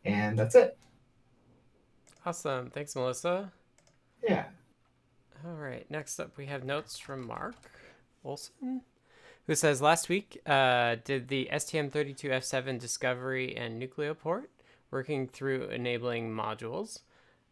[0.04, 0.76] And that's it.
[2.26, 2.70] Awesome.
[2.70, 3.52] Thanks, Melissa.
[4.22, 4.46] Yeah.
[5.46, 5.90] All right.
[5.90, 7.54] Next up, we have notes from Mark.
[8.24, 8.80] Olson,
[9.46, 14.44] who says last week uh, did the STM32F7 discovery and Nucleoport,
[14.90, 17.00] working through enabling modules,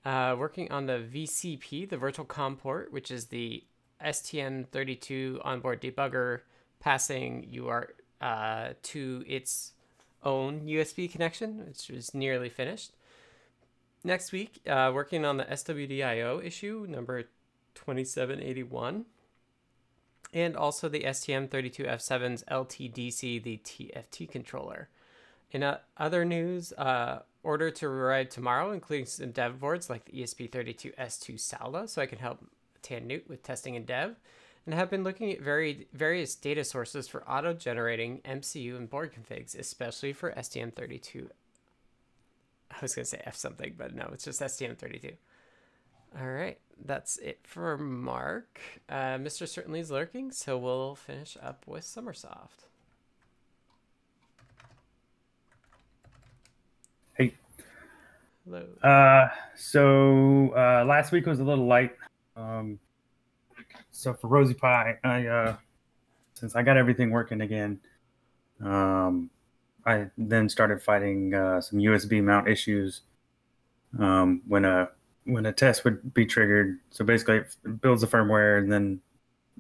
[0.05, 3.63] uh, working on the VCP, the virtual COM port, which is the
[4.03, 6.41] STM32 onboard debugger,
[6.81, 7.91] passing UART
[8.21, 9.72] uh, to its
[10.23, 12.93] own USB connection, which is nearly finished.
[14.05, 17.23] Next week, uh, working on the SWDIO issue number
[17.75, 19.05] 2781
[20.35, 24.89] and also the STM32F7's LTDC, the TFT controller.
[25.51, 30.23] In uh, other news, uh, order to arrive tomorrow, including some dev boards like the
[30.23, 32.45] ESP32S2 Saola, so I can help
[32.83, 34.17] tannewt with testing and dev,
[34.65, 39.59] and have been looking at very various data sources for auto-generating MCU and board configs,
[39.59, 41.29] especially for STM32.
[42.71, 45.15] I was gonna say F something, but no, it's just STM32.
[46.21, 48.61] All right, that's it for Mark.
[48.89, 49.49] Uh, Mr.
[49.49, 52.67] Certainly is lurking, so we'll finish up with Sommersoft.
[57.15, 57.35] Hey.
[58.45, 58.67] Hello.
[58.83, 61.97] Uh, so uh, last week was a little light.
[62.37, 62.79] Um,
[63.93, 65.57] so for RosiePi, I uh,
[66.35, 67.79] since I got everything working again,
[68.63, 69.31] um,
[69.87, 73.03] I then started fighting uh, some USB mount issues
[73.99, 74.89] um, when a
[75.25, 76.79] when a test would be triggered.
[76.91, 79.01] So basically, it builds the firmware and then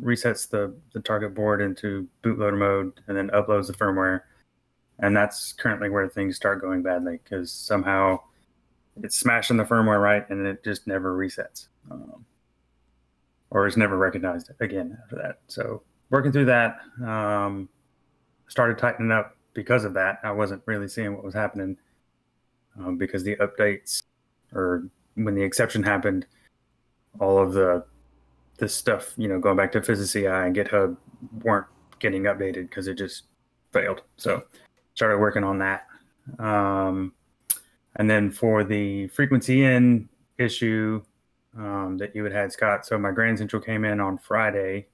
[0.03, 4.23] resets the the target board into bootloader mode, and then uploads the firmware.
[4.99, 8.21] And that's currently where things start going badly because somehow
[9.03, 12.25] it's smashing the firmware right, and it just never resets, um,
[13.53, 15.41] or is never recognized again after that.
[15.47, 17.69] So working through that, um,
[18.49, 20.19] started tightening up because of that.
[20.25, 21.77] I wasn't really seeing what was happening
[22.79, 24.03] um, because the updates
[24.55, 26.27] or when the exception happened,
[27.21, 27.85] all of the
[28.57, 30.97] this stuff, you know, going back to physaCI and GitHub
[31.43, 31.67] weren't
[31.99, 33.25] getting updated because it just
[33.73, 34.03] failed.
[34.17, 34.45] So
[34.95, 35.87] started working on that.
[36.39, 37.13] Um,
[37.97, 41.03] and then for the frequency in issue
[41.57, 44.87] um, that you had had, Scott, so my Grand Central came in on Friday.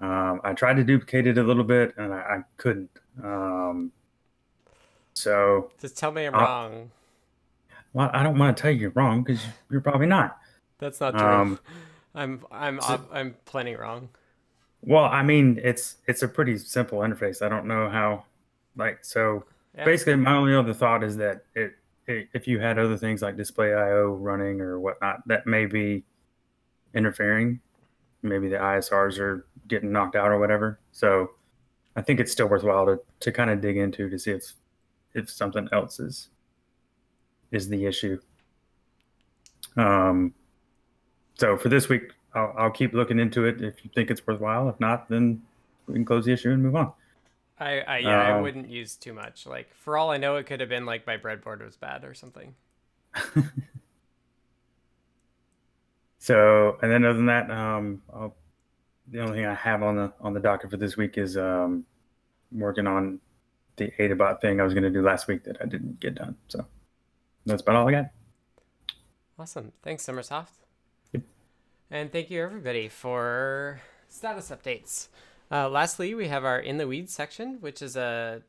[0.00, 2.90] Um, I tried to duplicate it a little bit and I, I couldn't.
[3.22, 3.92] Um,
[5.14, 6.90] so just tell me I'm wrong.
[7.92, 10.38] Well, I don't want to tell you you're wrong because you're probably not.
[10.78, 11.26] That's not true.
[11.26, 11.58] Um,
[12.14, 14.08] I'm I'm so, I'm plenty wrong.
[14.82, 17.42] Well, I mean, it's it's a pretty simple interface.
[17.42, 18.24] I don't know how,
[18.76, 19.44] like, so
[19.76, 19.84] yeah.
[19.84, 21.74] basically, my only other thought is that it
[22.08, 26.04] if you had other things like display IO running or whatnot, that may be
[26.94, 27.60] interfering.
[28.22, 30.80] Maybe the ISRs are getting knocked out or whatever.
[30.92, 31.30] So
[31.94, 34.54] I think it's still worthwhile to, to kind of dig into to see if
[35.14, 36.28] if something else is
[37.50, 38.18] is the issue.
[39.76, 40.34] Um,
[41.34, 44.68] so for this week, I'll, I'll keep looking into it if you think it's worthwhile.
[44.68, 45.42] If not, then
[45.86, 46.92] we can close the issue and move on.
[47.60, 49.46] I, I yeah, I wouldn't use too much.
[49.46, 52.14] Like for all I know, it could have been like my breadboard was bad or
[52.14, 52.54] something.
[56.18, 58.36] so, and then other than that, um, I'll,
[59.10, 61.84] the only thing I have on the on the docket for this week is um,
[62.52, 63.20] working on
[63.76, 66.36] the Adabot thing I was going to do last week that I didn't get done.
[66.48, 66.66] So
[67.46, 68.10] that's about all I got.
[69.38, 69.72] Awesome.
[69.82, 70.50] Thanks, Sommersoft.
[71.12, 71.22] Yep.
[71.90, 75.08] And thank you, everybody, for status updates.
[75.50, 78.42] Uh, lastly, we have our In the Weeds section, which is a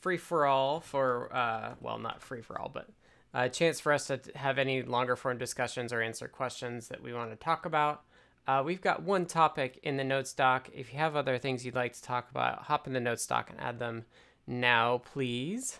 [0.00, 2.88] free for all for, uh, well, not free for all, but
[3.34, 7.14] a chance for us to have any longer form discussions or answer questions that we
[7.14, 8.02] want to talk about.
[8.46, 10.68] Uh, we've got one topic in the notes doc.
[10.74, 13.50] If you have other things you'd like to talk about, hop in the notes doc
[13.50, 14.04] and add them
[14.46, 15.78] now, please.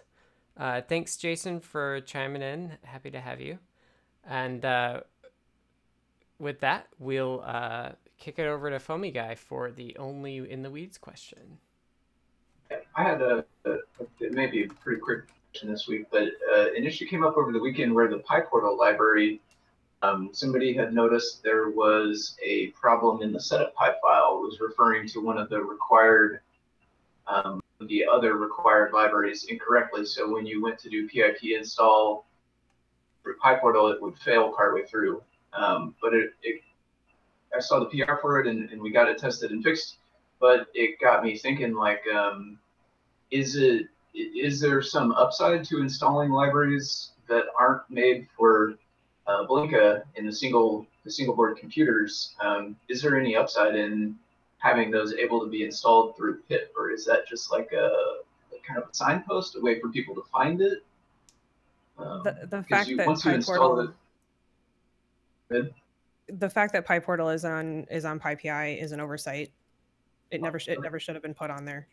[0.56, 2.78] Uh, thanks, Jason, for chiming in.
[2.84, 3.58] Happy to have you.
[4.24, 5.00] And uh,
[6.38, 7.90] with that, we'll uh,
[8.22, 11.58] kick it over to Foamy Guy for the only in the weeds question.
[12.94, 13.78] I had a, a
[14.20, 17.36] it may be a pretty quick question this week, but uh, an issue came up
[17.36, 19.40] over the weekend where the PyPortal library,
[20.02, 24.40] um, somebody had noticed there was a problem in the setup py file.
[24.40, 26.40] It was referring to one of the required
[27.26, 30.06] um, the other required libraries incorrectly.
[30.06, 32.26] So when you went to do pip install
[33.24, 35.22] through PyPortal, it would fail partway through.
[35.52, 36.62] Um, but it, it,
[37.54, 39.96] I saw the PR for it and, and, we got it tested and fixed.
[40.40, 42.58] But it got me thinking, like, um,
[43.30, 48.74] is it is there some upside to installing libraries that aren't made for
[49.26, 52.34] uh, Blinka in the single the single board computers?
[52.40, 54.16] Um, is there any upside in
[54.58, 58.66] having those able to be installed through pip, or is that just like a, a
[58.66, 60.84] kind of a signpost, a way for people to find it?
[61.98, 63.92] Um, the, the fact you, that PyPortal,
[65.50, 65.74] it,
[66.38, 69.52] the fact that PyPortal is on is on PyPI is an oversight.
[70.30, 71.88] It never it never should have been put on there.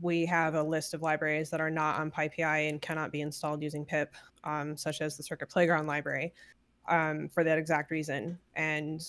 [0.00, 3.62] We have a list of libraries that are not on PyPI and cannot be installed
[3.62, 6.32] using pip, um, such as the Circuit Playground library,
[6.88, 8.38] um, for that exact reason.
[8.56, 9.06] And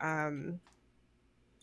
[0.00, 0.60] um,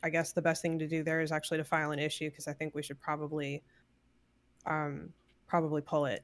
[0.02, 2.48] I guess the best thing to do there is actually to file an issue because
[2.48, 3.62] I think we should probably
[4.66, 5.10] um,
[5.48, 6.24] probably pull it.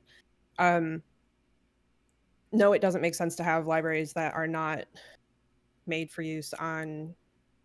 [2.52, 4.86] No, it doesn't make sense to have libraries that are not
[5.86, 7.14] made for use on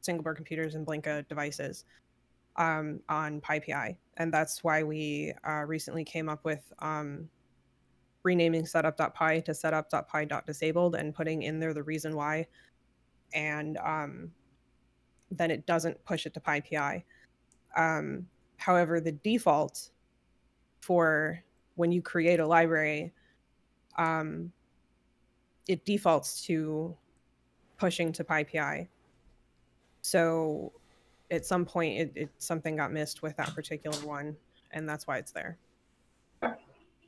[0.01, 1.85] single board computers and Blinka devices.
[2.57, 7.29] um, on PyPI, and that's why we uh, recently came up with um,
[8.23, 12.47] renaming setup.py to setup.py.disabled and putting in there the reason why,
[13.35, 14.31] and um,
[15.31, 17.03] then it doesn't push it to PyPI.
[17.77, 18.27] Um,
[18.59, 19.91] however, the default
[20.81, 21.43] for
[21.77, 23.15] when you create a library,
[23.97, 24.53] um,
[25.69, 26.97] it defaults to
[27.79, 28.89] pushing to PyPI.
[30.03, 30.73] So
[31.31, 34.37] at some point, it, it something got missed with that particular one,
[34.73, 35.59] and that's why it's there.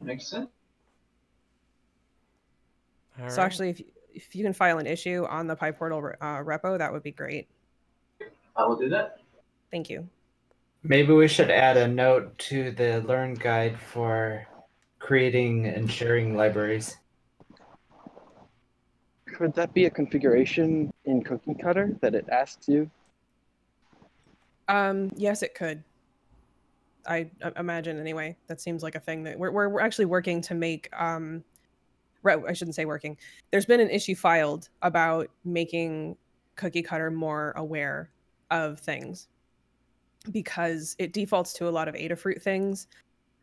[0.00, 0.48] Makes sense.
[3.20, 3.46] All so right.
[3.46, 3.82] actually, if
[4.12, 7.48] if you can file an issue on the PyPortal uh, repo, that would be great.
[8.56, 9.18] I will do that.
[9.70, 10.08] Thank you.
[10.82, 14.46] Maybe we should add a note to the Learn Guide for
[14.98, 16.96] creating and sharing libraries.
[19.34, 22.88] Could that be a configuration in Cookie Cutter that it asks you?
[24.68, 25.82] Um, yes, it could.
[27.06, 28.36] I imagine anyway.
[28.46, 30.88] That seems like a thing that we're we're, we're actually working to make.
[30.96, 31.42] Um,
[32.22, 33.18] right, I shouldn't say working.
[33.50, 36.16] There's been an issue filed about making
[36.54, 38.10] Cookie Cutter more aware
[38.52, 39.26] of things
[40.30, 42.86] because it defaults to a lot of Adafruit things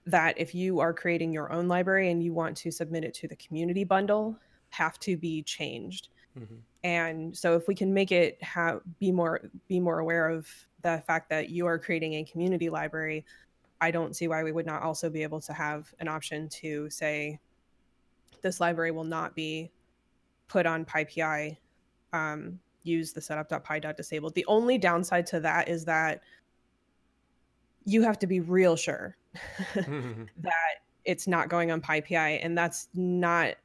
[0.05, 3.27] that if you are creating your own library and you want to submit it to
[3.27, 4.39] the community bundle
[4.71, 6.61] have to be changed Mhm.
[6.83, 10.49] and so if we can make it have be more be more aware of
[10.81, 13.25] the fact that you are creating a community library
[13.81, 16.89] i don't see why we would not also be able to have an option to
[16.89, 17.37] say
[18.41, 19.71] this library will not be
[20.47, 21.57] put on pypi
[22.13, 26.21] um, use the setup.py.disabled the only downside to that is that
[27.85, 29.17] you have to be real sure
[29.75, 33.55] that it's not going on PyPI, and that's not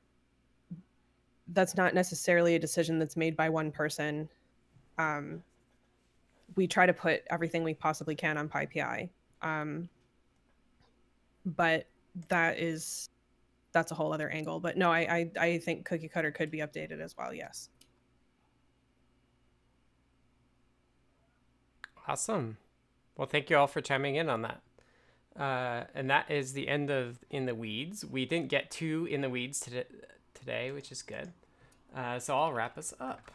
[1.49, 4.29] that's not necessarily a decision that's made by one person.
[4.99, 5.43] Um,
[6.55, 9.09] we try to put everything we possibly can on PyPI,
[9.43, 9.89] um,
[11.45, 11.87] but
[12.29, 13.11] that is
[13.73, 14.59] that's a whole other angle.
[14.59, 15.01] But no, I,
[15.39, 17.35] I I think Cookie Cutter could be updated as well.
[17.35, 17.69] Yes.
[22.09, 22.57] Awesome.
[23.17, 24.61] Well, thank you all for chiming in on that.
[25.39, 28.05] Uh, and that is the end of In the Weeds.
[28.05, 29.85] We didn't get too in the weeds today,
[30.47, 31.33] today which is good.
[31.95, 33.31] Uh, so I'll wrap us up.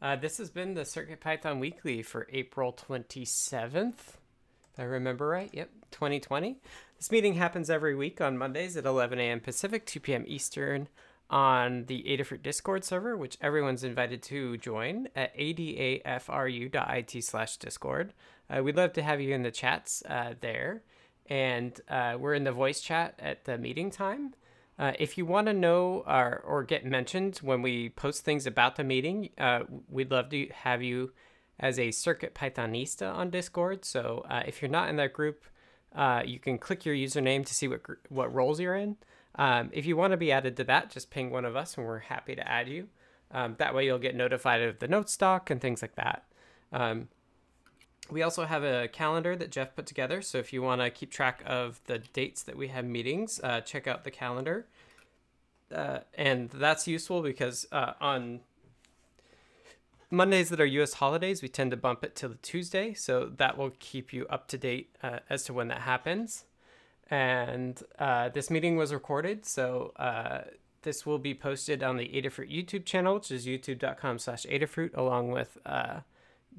[0.00, 3.88] Uh, this has been the CircuitPython Weekly for April 27th.
[3.88, 5.50] If I remember right.
[5.52, 6.58] Yep, 2020.
[6.98, 9.40] This meeting happens every week on Mondays at 11 a.m.
[9.40, 10.24] Pacific, 2 p.m.
[10.26, 10.88] Eastern
[11.30, 18.12] on the Adafruit Discord server, which everyone's invited to join at adafru.it slash discord.
[18.48, 20.82] Uh, we'd love to have you in the chats uh, there.
[21.26, 24.34] And uh, we're in the voice chat at the meeting time.
[24.78, 28.76] Uh, if you want to know or, or get mentioned when we post things about
[28.76, 31.12] the meeting, uh, we'd love to have you
[31.60, 33.84] as a Circuit Pythonista on Discord.
[33.84, 35.44] So uh, if you're not in that group,
[35.94, 38.96] uh, you can click your username to see what what roles you're in.
[39.36, 41.86] Um, if you want to be added to that, just ping one of us, and
[41.86, 42.88] we're happy to add you.
[43.30, 46.24] Um, that way, you'll get notified of the notes doc and things like that.
[46.72, 47.08] Um,
[48.10, 50.20] we also have a calendar that Jeff put together.
[50.20, 53.60] So if you want to keep track of the dates that we have meetings, uh,
[53.62, 54.66] check out the calendar.
[55.74, 58.40] Uh, and that's useful because uh, on
[60.10, 60.94] Mondays that are U.S.
[60.94, 62.92] holidays, we tend to bump it to the Tuesday.
[62.92, 66.44] So that will keep you up to date uh, as to when that happens.
[67.10, 69.46] And uh, this meeting was recorded.
[69.46, 70.42] So uh,
[70.82, 75.30] this will be posted on the Adafruit YouTube channel, which is youtube.com slash Adafruit, along
[75.30, 75.56] with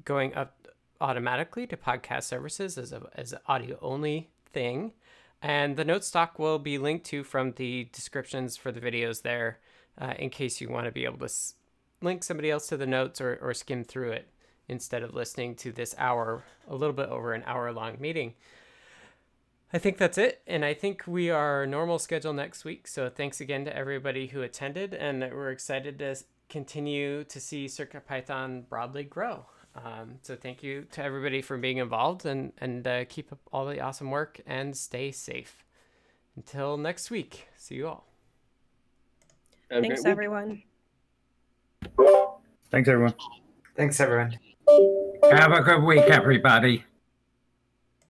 [0.04, 0.65] going up
[1.00, 4.92] automatically to podcast services as a as an audio only thing.
[5.42, 9.58] And the notes doc will be linked to from the descriptions for the videos there,
[10.00, 11.54] uh, in case you want to be able to s-
[12.00, 14.28] link somebody else to the notes or, or skim through it
[14.68, 18.34] instead of listening to this hour, a little bit over an hour long meeting.
[19.72, 20.42] I think that's it.
[20.46, 22.88] And I think we are normal schedule next week.
[22.88, 24.94] So thanks again to everybody who attended.
[24.94, 26.16] And we're excited to
[26.48, 29.46] continue to see CircuitPython broadly grow.
[29.84, 33.66] Um, so thank you to everybody for being involved and, and uh, keep up all
[33.66, 35.64] the awesome work and stay safe.
[36.36, 38.06] Until next week, see you all.
[39.70, 40.62] Have Thanks, everyone.
[42.70, 43.14] Thanks, everyone.
[43.76, 44.38] Thanks, everyone.
[45.30, 46.84] Have a good week, everybody.